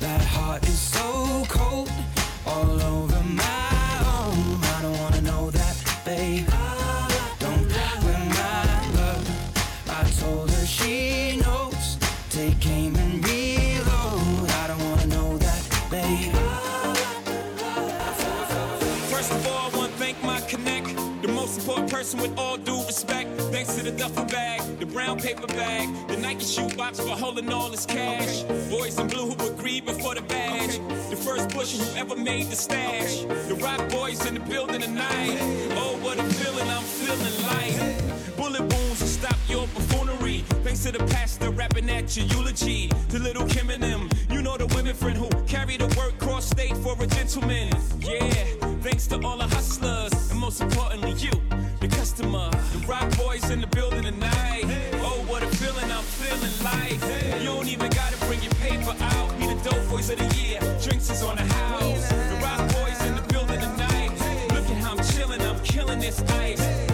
That 0.00 0.22
heart 0.22 0.66
is 0.66 0.78
so 0.78 1.44
cold. 1.48 1.90
All 2.46 2.80
over 2.82 3.22
my 3.22 3.65
important 22.06 22.06
person 22.06 22.20
with 22.20 22.38
all 22.38 22.56
due 22.56 22.86
respect. 22.86 23.28
Thanks 23.52 23.74
to 23.74 23.82
the 23.82 23.90
duffel 23.90 24.24
bag, 24.26 24.60
the 24.78 24.86
brown 24.86 25.18
paper 25.18 25.46
bag, 25.46 25.88
the 26.08 26.16
Nike 26.16 26.44
shoe 26.44 26.68
box 26.76 27.00
for 27.00 27.16
holding 27.16 27.52
all 27.52 27.70
this 27.70 27.86
cash. 27.86 28.42
Boys 28.70 28.98
in 28.98 29.08
blue 29.08 29.30
who 29.30 29.52
agreed 29.52 29.84
before 29.84 30.14
the 30.14 30.22
badge. 30.22 30.78
The 31.10 31.16
first 31.16 31.50
bush 31.50 31.76
who 31.76 31.96
ever 31.96 32.16
made 32.16 32.46
the 32.46 32.56
stash. 32.56 33.22
The 33.48 33.58
rock 33.60 33.88
boys 33.90 34.24
in 34.26 34.34
the 34.34 34.40
building 34.40 34.80
tonight. 34.82 35.38
Oh, 35.72 35.98
what 36.02 36.18
a 36.18 36.24
feeling, 36.24 36.68
I'm 36.68 36.82
feeling 36.82 37.36
like. 37.50 38.36
Bullet 38.36 38.60
wounds 38.60 39.00
will 39.00 39.08
stop 39.08 39.36
your 39.48 39.66
buffoonery. 39.68 40.44
Thanks 40.64 40.82
to 40.84 40.92
the 40.92 41.04
pastor 41.06 41.50
rapping 41.50 41.90
at 41.90 42.16
your 42.16 42.26
eulogy. 42.26 42.88
To 43.10 43.18
little 43.18 43.46
Kim 43.46 43.70
and 43.70 43.82
them, 43.82 44.08
you 44.30 44.42
know 44.42 44.56
the 44.56 44.66
women 44.74 44.94
friend 44.94 45.16
who 45.16 45.28
carry 45.46 45.76
the 45.76 45.86
work 45.96 46.18
cross 46.18 46.46
state 46.46 46.76
for 46.78 46.94
a 47.02 47.06
gentleman. 47.06 47.72
Yeah, 48.00 48.20
thanks 48.82 49.06
to 49.08 49.20
all 49.22 49.38
the 49.38 49.48
hustlers, 49.48 50.30
and 50.30 50.40
most 50.40 50.60
importantly, 50.60 51.12
you, 51.12 51.32
customer. 52.16 52.50
The 52.72 52.86
rock 52.86 53.16
boys 53.16 53.50
in 53.50 53.60
the 53.60 53.66
building 53.66 54.02
tonight. 54.02 54.64
Oh, 54.94 55.24
what 55.28 55.42
a 55.42 55.46
feeling, 55.48 55.90
I'm 55.90 56.02
feeling 56.02 56.52
like. 56.64 57.40
You 57.40 57.46
don't 57.46 57.68
even 57.68 57.90
gotta 57.90 58.16
bring 58.26 58.42
your 58.42 58.52
paper 58.54 58.94
out. 59.00 59.38
Be 59.38 59.46
the 59.46 59.70
dope 59.70 59.88
boys 59.90 60.10
of 60.10 60.18
the 60.18 60.36
year. 60.36 60.60
Drinks 60.82 61.10
is 61.10 61.22
on 61.22 61.36
the 61.36 61.44
house. 61.44 62.08
The 62.08 62.38
rock 62.42 62.72
boys 62.72 63.00
in 63.06 63.16
the 63.16 63.22
building 63.32 63.60
tonight. 63.60 64.12
Look 64.50 64.64
at 64.64 64.76
how 64.78 64.92
I'm 64.92 65.04
chilling, 65.04 65.42
I'm 65.42 65.60
killing 65.62 65.98
this 65.98 66.22
ice. 66.22 66.85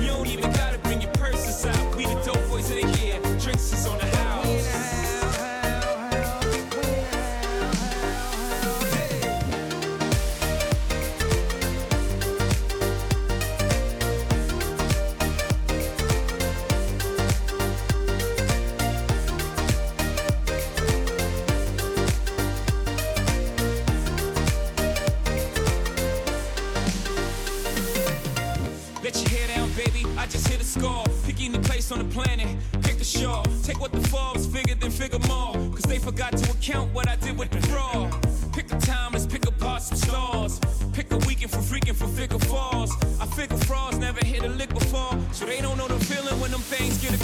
On 31.92 31.98
the 31.98 32.14
planet. 32.14 32.48
Pick 32.82 32.98
the 32.98 33.04
shore. 33.04 33.42
Take 33.62 33.80
what 33.80 33.92
the 33.92 34.00
Forbes 34.08 34.46
figured, 34.46 34.80
then 34.80 34.90
figure 34.90 35.18
more. 35.28 35.52
Cause 35.52 35.82
they 35.82 35.98
forgot 35.98 36.36
to 36.36 36.50
account 36.50 36.92
what 36.94 37.08
I 37.08 37.16
did 37.16 37.38
with 37.38 37.50
the 37.50 37.60
fraud. 37.68 38.10
Pick 38.52 38.72
a 38.72 38.78
time, 38.78 39.12
let's 39.12 39.26
pick 39.26 39.46
apart 39.46 39.82
some 39.82 39.98
stars. 39.98 40.60
Pick 40.92 41.12
a 41.12 41.18
weekend 41.18 41.50
for 41.50 41.58
freaking 41.58 41.94
for 41.94 42.08
figure 42.08 42.38
falls. 42.38 42.90
I 43.20 43.26
figure 43.26 43.56
frauds 43.58 43.98
never 43.98 44.24
hit 44.24 44.42
a 44.42 44.48
lick 44.48 44.70
before. 44.70 45.12
So 45.32 45.44
they 45.44 45.60
don't 45.60 45.76
know 45.76 45.88
the 45.88 46.02
feeling 46.04 46.38
when 46.40 46.50
them 46.50 46.60
things 46.60 46.98
get 46.98 47.14
a 47.14 47.22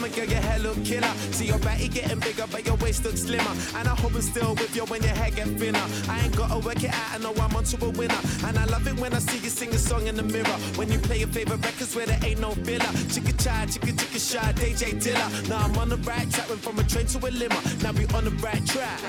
summer, 0.00 0.14
girl, 0.14 0.24
your 0.26 0.40
hair 0.40 0.58
look 0.58 0.84
killer. 0.84 1.12
See 1.32 1.46
your 1.46 1.58
body 1.58 1.88
getting 1.88 2.18
bigger, 2.20 2.46
but 2.50 2.64
your 2.66 2.76
waist 2.76 3.04
looks 3.04 3.22
slimmer. 3.22 3.54
And 3.76 3.88
I 3.88 3.94
hope 3.94 4.14
I'm 4.14 4.22
still 4.22 4.54
with 4.54 4.74
you 4.74 4.84
when 4.84 5.02
your 5.02 5.14
hair 5.14 5.30
get 5.30 5.48
thinner. 5.58 5.84
I 6.08 6.20
ain't 6.24 6.36
gotta 6.36 6.58
work 6.58 6.82
it 6.82 6.92
out, 6.92 7.14
I 7.14 7.18
know 7.18 7.34
I'm 7.34 7.54
onto 7.54 7.76
a 7.84 7.90
winner. 7.90 8.20
And 8.44 8.58
I 8.58 8.64
love 8.64 8.86
it 8.86 8.98
when 8.98 9.12
I 9.12 9.18
see 9.18 9.38
you 9.38 9.50
sing 9.50 9.70
a 9.70 9.78
song 9.78 10.06
in 10.06 10.16
the 10.16 10.22
mirror. 10.22 10.56
When 10.76 10.90
you 10.90 10.98
play 10.98 11.18
your 11.18 11.28
favorite 11.28 11.64
records 11.64 11.94
where 11.94 12.06
there 12.06 12.20
ain't 12.24 12.40
no 12.40 12.52
filler. 12.52 12.92
Chicka 13.12 13.34
chai, 13.42 13.66
chicka 13.66 13.92
chicka 13.92 14.20
shy, 14.30 14.52
DJ 14.52 14.94
Dilla. 15.02 15.48
Now 15.48 15.58
I'm 15.58 15.76
on 15.78 15.88
the 15.88 15.98
right 15.98 16.30
track, 16.30 16.48
went 16.48 16.62
from 16.62 16.78
a 16.78 16.84
train 16.84 17.06
to 17.06 17.18
a 17.18 17.30
limo. 17.30 17.60
Now 17.82 17.92
we 17.92 18.06
on 18.16 18.24
the 18.24 18.34
right 18.42 18.64
track. 18.66 19.00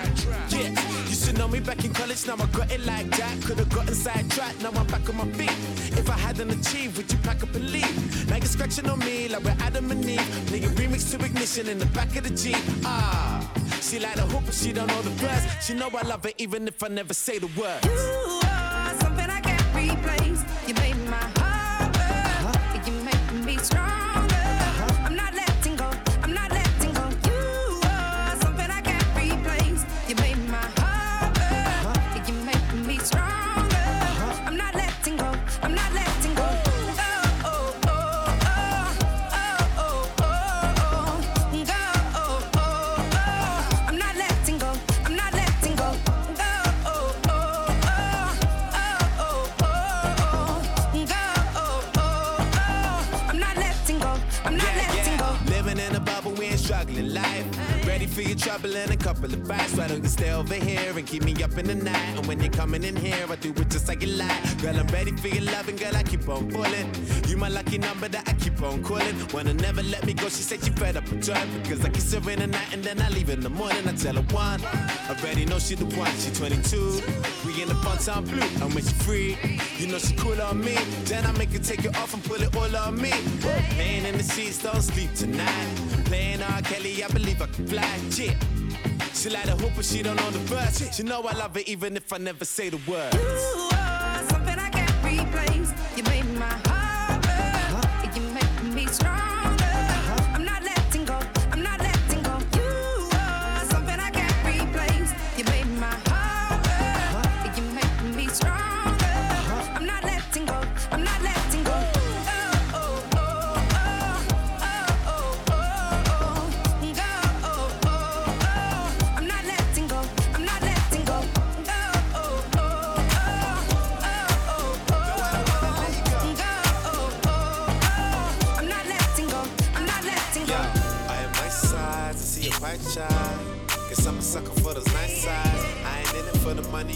Yeah, 0.50 0.70
used 1.08 1.26
to 1.26 1.34
know 1.34 1.48
me 1.48 1.60
back 1.60 1.84
in 1.86 1.94
college, 1.94 2.28
now 2.28 2.36
I 2.36 2.46
got 2.48 2.72
it 2.72 2.86
like 2.86 3.10
that. 3.18 3.42
Could've 3.44 3.70
gotten 3.70 3.96
sidetracked, 3.96 4.62
now 4.62 4.72
I'm 4.76 4.88
back 4.88 5.08
on 5.10 5.18
my 5.18 5.28
feet. 5.38 5.56
If 5.98 6.10
I 6.10 6.18
hadn't 6.18 6.52
achieved, 6.52 6.98
would 6.98 7.12
you 7.12 7.18
pack 7.20 7.44
up 7.44 7.54
and 7.56 7.70
leave? 7.70 8.30
Now 8.30 8.38
you're 8.38 8.46
scratching 8.46 8.90
on 8.90 9.00
me 9.00 9.28
like 9.30 9.44
we're 9.44 9.56
Adam 9.62 9.92
and 9.92 10.04
Eve. 10.04 10.46
Playing 10.48 10.76
remix 10.82 11.12
to 11.12 11.24
ignition 11.24 11.68
in 11.70 11.78
the 11.78 11.86
back 11.88 12.16
of 12.16 12.24
the 12.24 12.30
Jeep. 12.32 12.58
Ah, 12.84 13.48
she 13.82 14.00
like 14.00 14.16
the 14.16 14.24
hoop, 14.24 14.44
but 14.46 14.56
she 14.56 14.74
don't 14.74 14.88
know 14.88 15.02
the 15.02 15.24
words. 15.24 15.46
She 15.66 15.74
know 15.74 15.90
I 15.90 16.02
love 16.02 16.24
her 16.24 16.32
even 16.38 16.68
if 16.68 16.82
I 16.84 16.88
never 16.88 17.14
say 17.14 17.38
the 17.38 17.48
words. 17.60 17.86
You 17.86 18.40
are 18.44 18.94
something 19.00 19.30
I 19.30 19.42
can't 19.42 19.68
replace. 19.76 20.44
You 20.68 20.74
made 20.76 20.91
for 58.22 58.30
your 58.30 58.38
trouble 58.38 58.76
and 58.76 58.92
a 58.92 58.98
couple 58.98 59.26
of 59.26 59.48
bites. 59.48 59.76
Why 59.76 59.88
don't 59.88 60.04
you 60.04 60.10
stay 60.10 60.32
over 60.32 60.54
here 60.54 60.94
and 60.96 61.06
keep 61.08 61.24
me 61.24 61.34
up 61.44 61.58
in 61.58 61.66
the 61.66 61.76
night? 61.76 62.18
And 62.18 62.26
when 62.28 62.40
you're 62.40 62.52
coming 62.52 62.84
in 62.84 62.96
here, 62.96 63.26
I 63.30 63.36
do 63.36 63.50
it 63.50 63.70
just 63.70 63.88
like 63.88 64.02
you 64.02 64.10
like. 64.10 64.62
Girl, 64.62 64.76
I'm 64.76 64.88
ready 64.88 65.12
for 65.12 65.28
your 65.28 65.44
loving, 65.46 65.76
girl, 65.76 65.96
I 65.96 66.04
keep 66.04 66.28
on 66.30 66.50
pulling. 66.52 66.88
You 67.28 67.38
my 67.38 67.48
lucky 67.48 67.78
number 67.78 68.08
that 68.10 68.28
I 68.28 68.34
keep 68.34 68.62
on 68.62 68.84
calling. 68.84 69.16
Wanna 69.34 69.54
never 69.54 69.82
let 69.84 70.06
me 70.06 70.14
go, 70.14 70.26
she 70.26 70.44
said 70.44 70.64
she 70.64 70.72
fed 70.72 70.98
up 70.98 71.10
with 71.10 71.28
her. 71.28 71.48
Because 71.62 71.84
I 71.84 71.90
kiss 71.90 72.14
her 72.14 72.30
in 72.30 72.40
the 72.40 72.48
night 72.48 72.74
and 72.74 72.84
then 72.84 73.02
I 73.02 73.10
leave 73.10 73.30
in 73.30 73.40
the 73.40 73.50
morning. 73.50 73.88
I 73.88 73.94
tell 73.94 74.16
her 74.16 74.36
one, 74.36 74.62
I 74.64 75.16
already 75.18 75.46
know 75.46 75.60
she 75.60 75.76
the 75.76 75.86
one, 75.98 76.12
she 76.18 76.32
22. 76.32 77.02
We 77.46 77.62
in 77.62 77.70
the 77.70 77.76
fun 77.76 77.98
time 77.98 78.24
blue, 78.26 78.42
and 78.62 78.74
when 78.74 78.84
she 78.84 78.94
free, 79.06 79.38
you 79.78 79.88
know 79.88 79.98
she 79.98 80.16
cool 80.16 80.40
on 80.42 80.60
me. 80.60 80.76
Then 81.06 81.26
I 81.26 81.32
make 81.34 81.52
her 81.54 81.60
take 81.60 81.86
it 81.86 81.96
off 81.98 82.14
and 82.14 82.24
put 82.24 82.42
it 82.42 82.56
all 82.56 82.76
on 82.76 83.02
me. 83.02 83.14
Laying 83.78 84.06
in 84.06 84.18
the 84.18 84.24
seats, 84.24 84.62
don't 84.62 84.82
sleep 84.82 85.14
tonight. 85.16 85.91
Playing 86.12 86.42
R. 86.42 86.62
Kelly, 86.64 87.02
I 87.06 87.08
believe 87.08 87.42
I 87.42 87.46
can 87.46 87.66
fly. 87.66 87.98
Yeah. 88.18 88.34
She 89.14 89.30
like 89.30 89.46
the 89.46 89.56
hoop, 89.56 89.72
but 89.78 89.86
she 89.86 90.04
don't 90.04 90.18
know 90.18 90.30
the 90.30 90.40
verse. 90.40 90.94
She 90.94 91.04
know 91.04 91.24
I 91.24 91.32
love 91.38 91.56
her 91.56 91.62
even 91.66 91.96
if 91.96 92.12
I 92.12 92.18
never 92.18 92.44
say 92.44 92.68
the 92.68 92.76
word. 92.86 93.14
You 93.14 93.20
are 93.22 94.20
oh, 94.20 94.28
something 94.30 94.60
I 94.60 94.70
can't 94.72 95.06
replace. 95.06 95.72
You 95.96 96.04
made 96.04 96.26
my 96.38 96.48
heart 96.48 96.71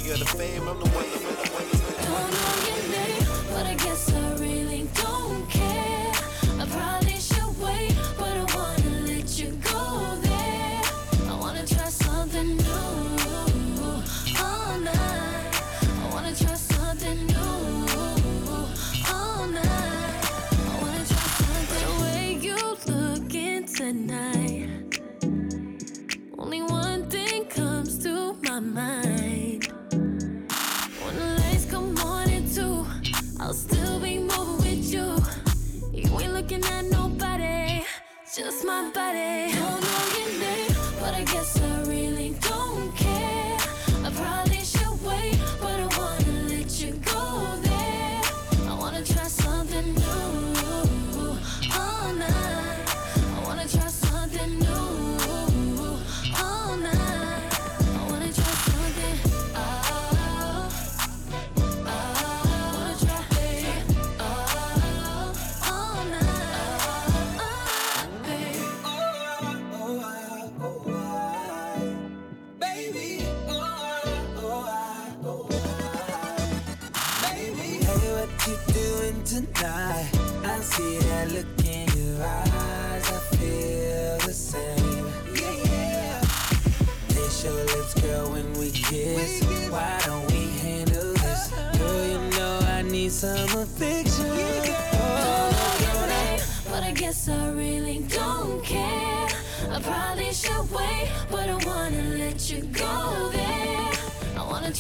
the 0.06 0.20
the 0.20 0.26
fame. 0.26 0.68
I'm 0.68 0.80
the 0.80 0.90
one, 0.90 1.05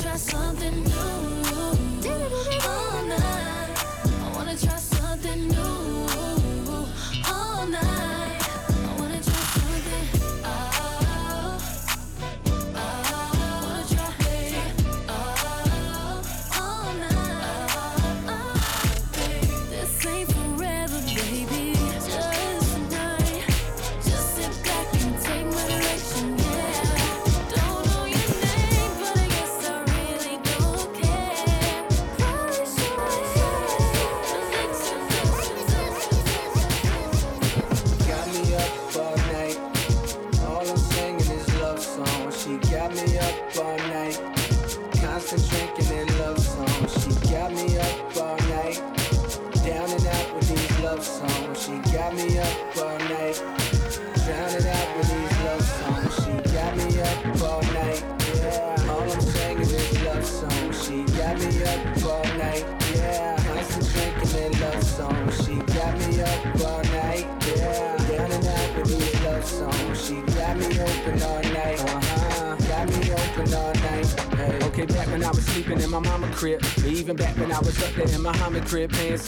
try 0.06 0.18
something 0.18 0.84
new 0.84 1.25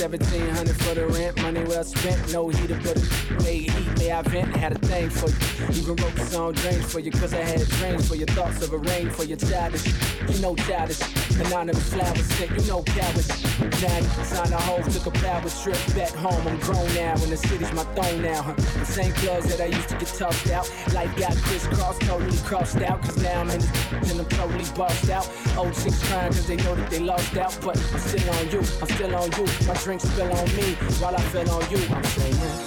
1700 0.09 0.75
for 0.83 0.95
the 0.95 1.05
rent, 1.07 1.41
money 1.41 1.63
well 1.65 1.83
spent, 1.83 2.31
no 2.31 2.47
heater, 2.47 2.79
but 2.81 2.95
may 3.43 3.59
heat, 3.59 3.99
may 3.99 4.11
I 4.11 4.21
vent, 4.21 4.55
had 4.55 4.71
a 4.71 4.79
thing 4.79 5.09
for 5.09 5.29
you. 5.29 5.81
Even 5.81 5.95
wrote 5.97 6.17
a 6.17 6.25
song, 6.25 6.53
dreams 6.53 6.91
for 6.91 6.99
you, 6.99 7.11
cause 7.11 7.33
I 7.33 7.41
had 7.41 7.67
dreams 7.67 8.07
for 8.07 8.15
your 8.15 8.27
thoughts 8.27 8.61
of 8.63 8.71
a 8.71 8.77
rain 8.77 9.09
for 9.09 9.25
your 9.25 9.37
childish. 9.37 9.85
You 10.29 10.39
know 10.39 10.55
childish, 10.55 11.01
anonymous 11.39 11.93
flowers 11.93 12.25
sick, 12.35 12.49
you 12.51 12.67
know 12.67 12.83
cowards. 12.83 13.27
Now, 13.59 13.99
sign 14.23 14.53
a 14.53 14.57
home, 14.61 14.83
took 14.83 15.07
a 15.07 15.11
power 15.11 15.49
trip 15.49 15.77
back 15.93 16.11
home. 16.11 16.47
I'm 16.47 16.57
grown 16.59 16.87
now, 16.95 17.13
and 17.13 17.31
the 17.31 17.37
city's 17.37 17.73
my 17.73 17.83
throne 17.95 18.21
now. 18.21 18.43
Huh? 18.43 18.53
The 18.53 18.85
same 18.85 19.11
clubs 19.13 19.47
that 19.49 19.61
I 19.61 19.65
used 19.65 19.89
to 19.89 19.97
get 19.97 20.07
tossed 20.07 20.49
out, 20.51 20.71
life 20.93 21.13
got 21.17 21.35
crisscrossed, 21.35 22.01
totally 22.01 22.37
crossed 22.45 22.77
out, 22.77 23.01
cause 23.01 23.17
now 23.21 23.41
I'm 23.41 23.49
in 23.49 23.59
the 23.59 24.07
and 24.09 24.19
I'm 24.21 24.25
totally 24.29 24.65
bust 24.75 25.09
out. 25.09 25.29
Old 25.57 25.73
chicks 25.73 26.07
crying 26.07 26.31
cause 26.31 26.45
they 26.45 26.55
know 26.57 26.75
that 26.75 26.89
they 26.89 26.99
lost 26.99 27.35
out, 27.35 27.57
but 27.63 27.77
I'm 27.91 27.99
still 27.99 28.29
on 28.35 28.51
you, 28.51 28.59
I'm 28.59 28.87
still 28.87 29.15
on 29.15 29.31
you. 29.31 29.67
My 29.67 29.73
drinks 29.83 30.03
spill 30.03 30.31
on 30.31 30.45
me 30.55 30.75
while 30.99 31.15
I 31.15 31.21
fell 31.21 31.49
on 31.49 31.69
you. 31.71 31.79
I'm 31.89 32.03
saying. 32.03 32.66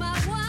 my 0.00 0.12
wife. 0.26 0.39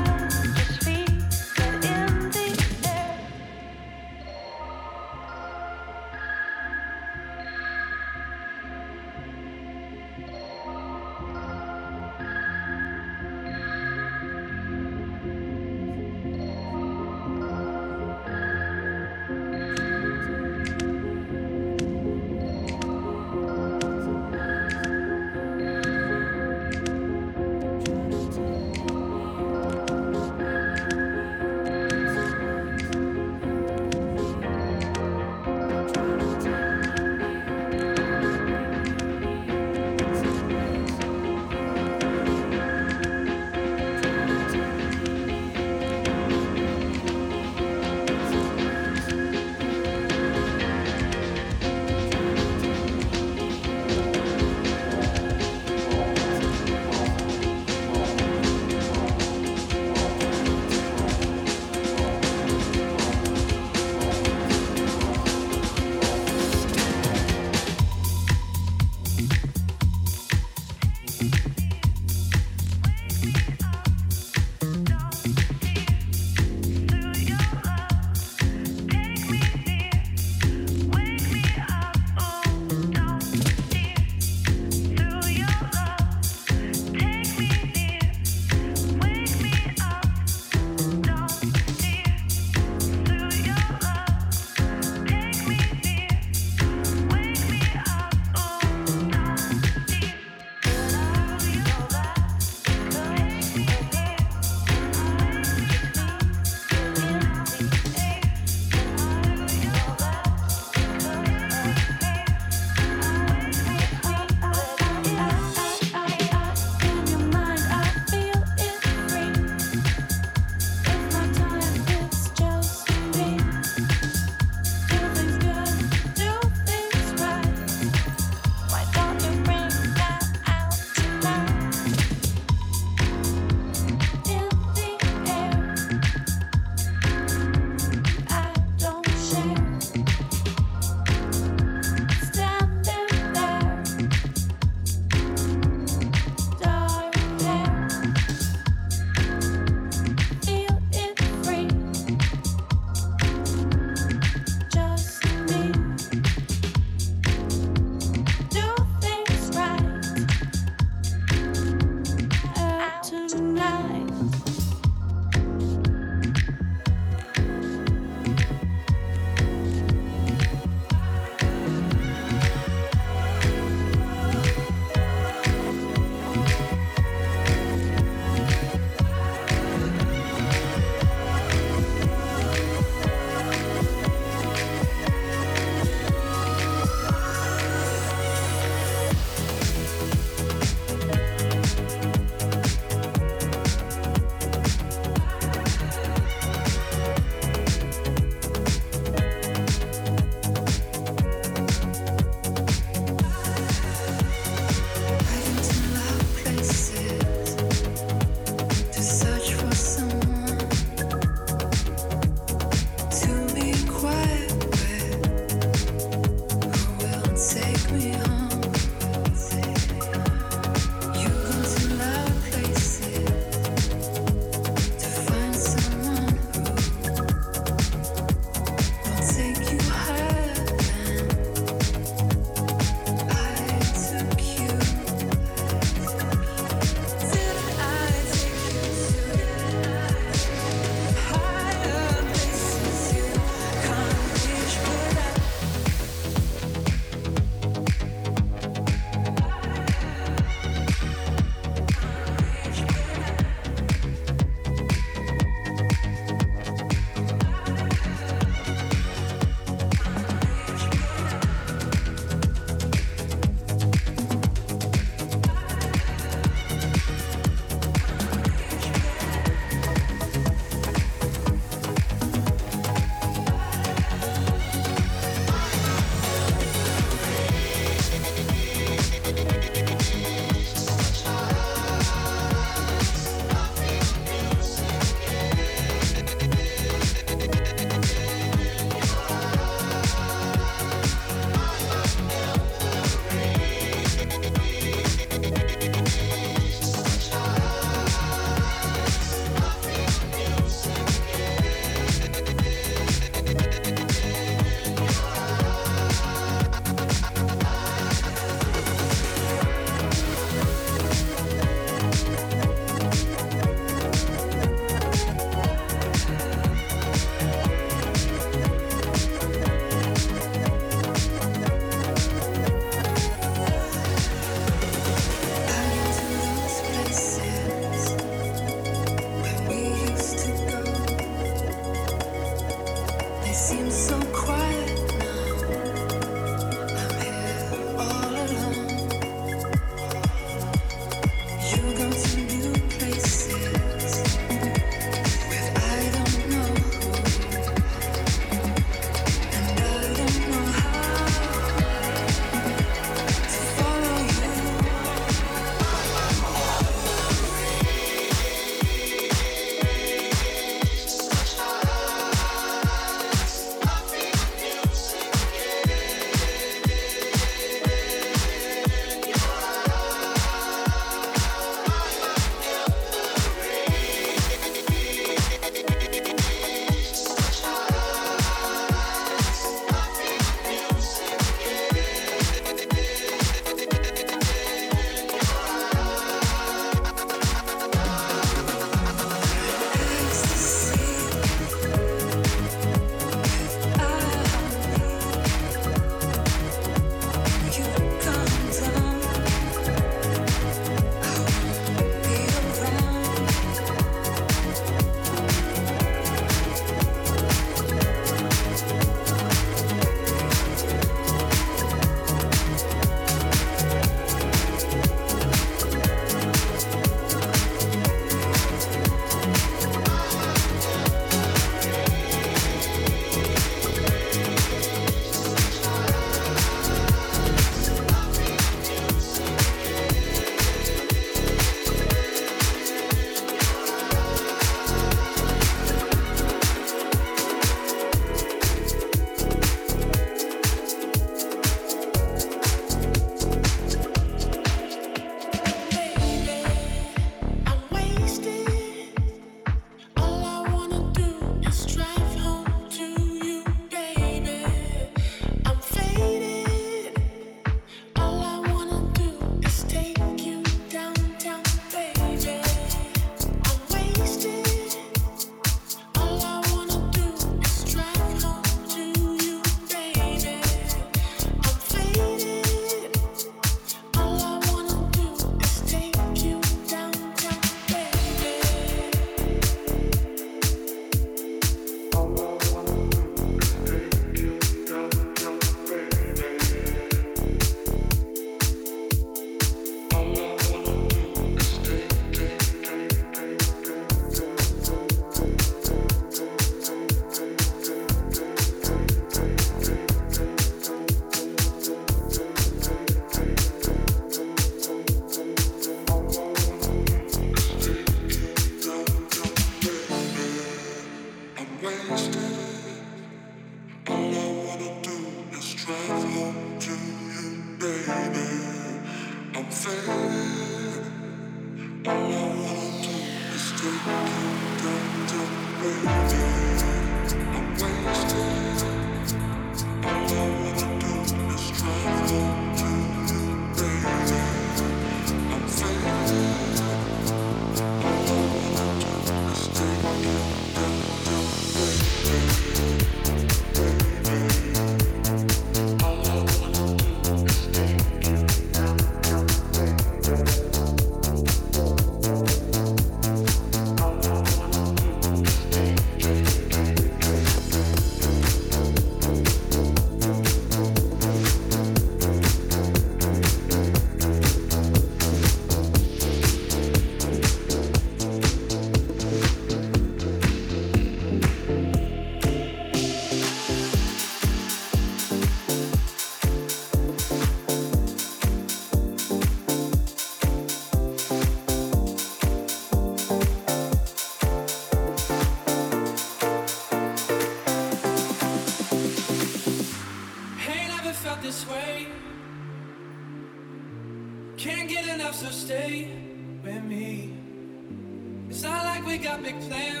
Got 599.31 599.43
big 599.43 599.59
plans. 599.69 600.00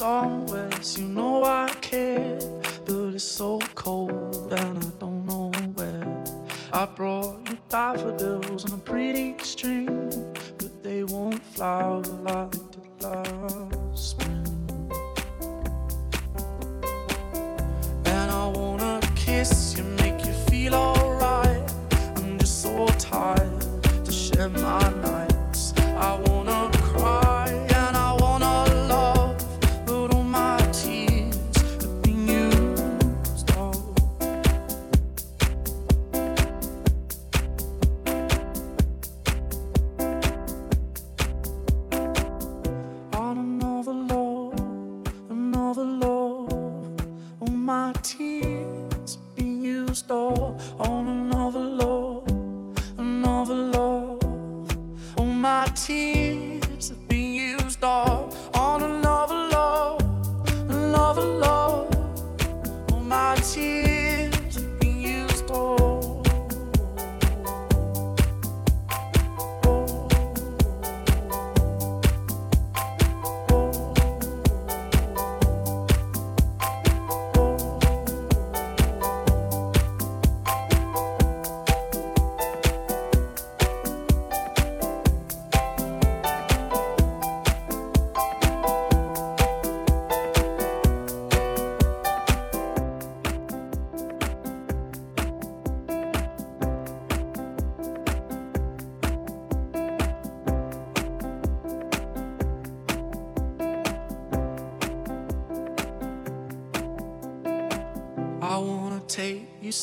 always, 0.00 0.98
you 0.98 1.06
know 1.08 1.44
I 1.44 1.68
care, 1.80 2.38
but 2.84 3.14
it's 3.14 3.24
so 3.24 3.58
cold 3.74 4.52
and 4.52 4.84
I 4.84 4.90
don't 4.98 5.26
know 5.26 5.50
where. 5.74 6.24
I 6.72 6.86
brought 6.86 7.48
you 7.48 7.58
daffodils. 7.68 8.37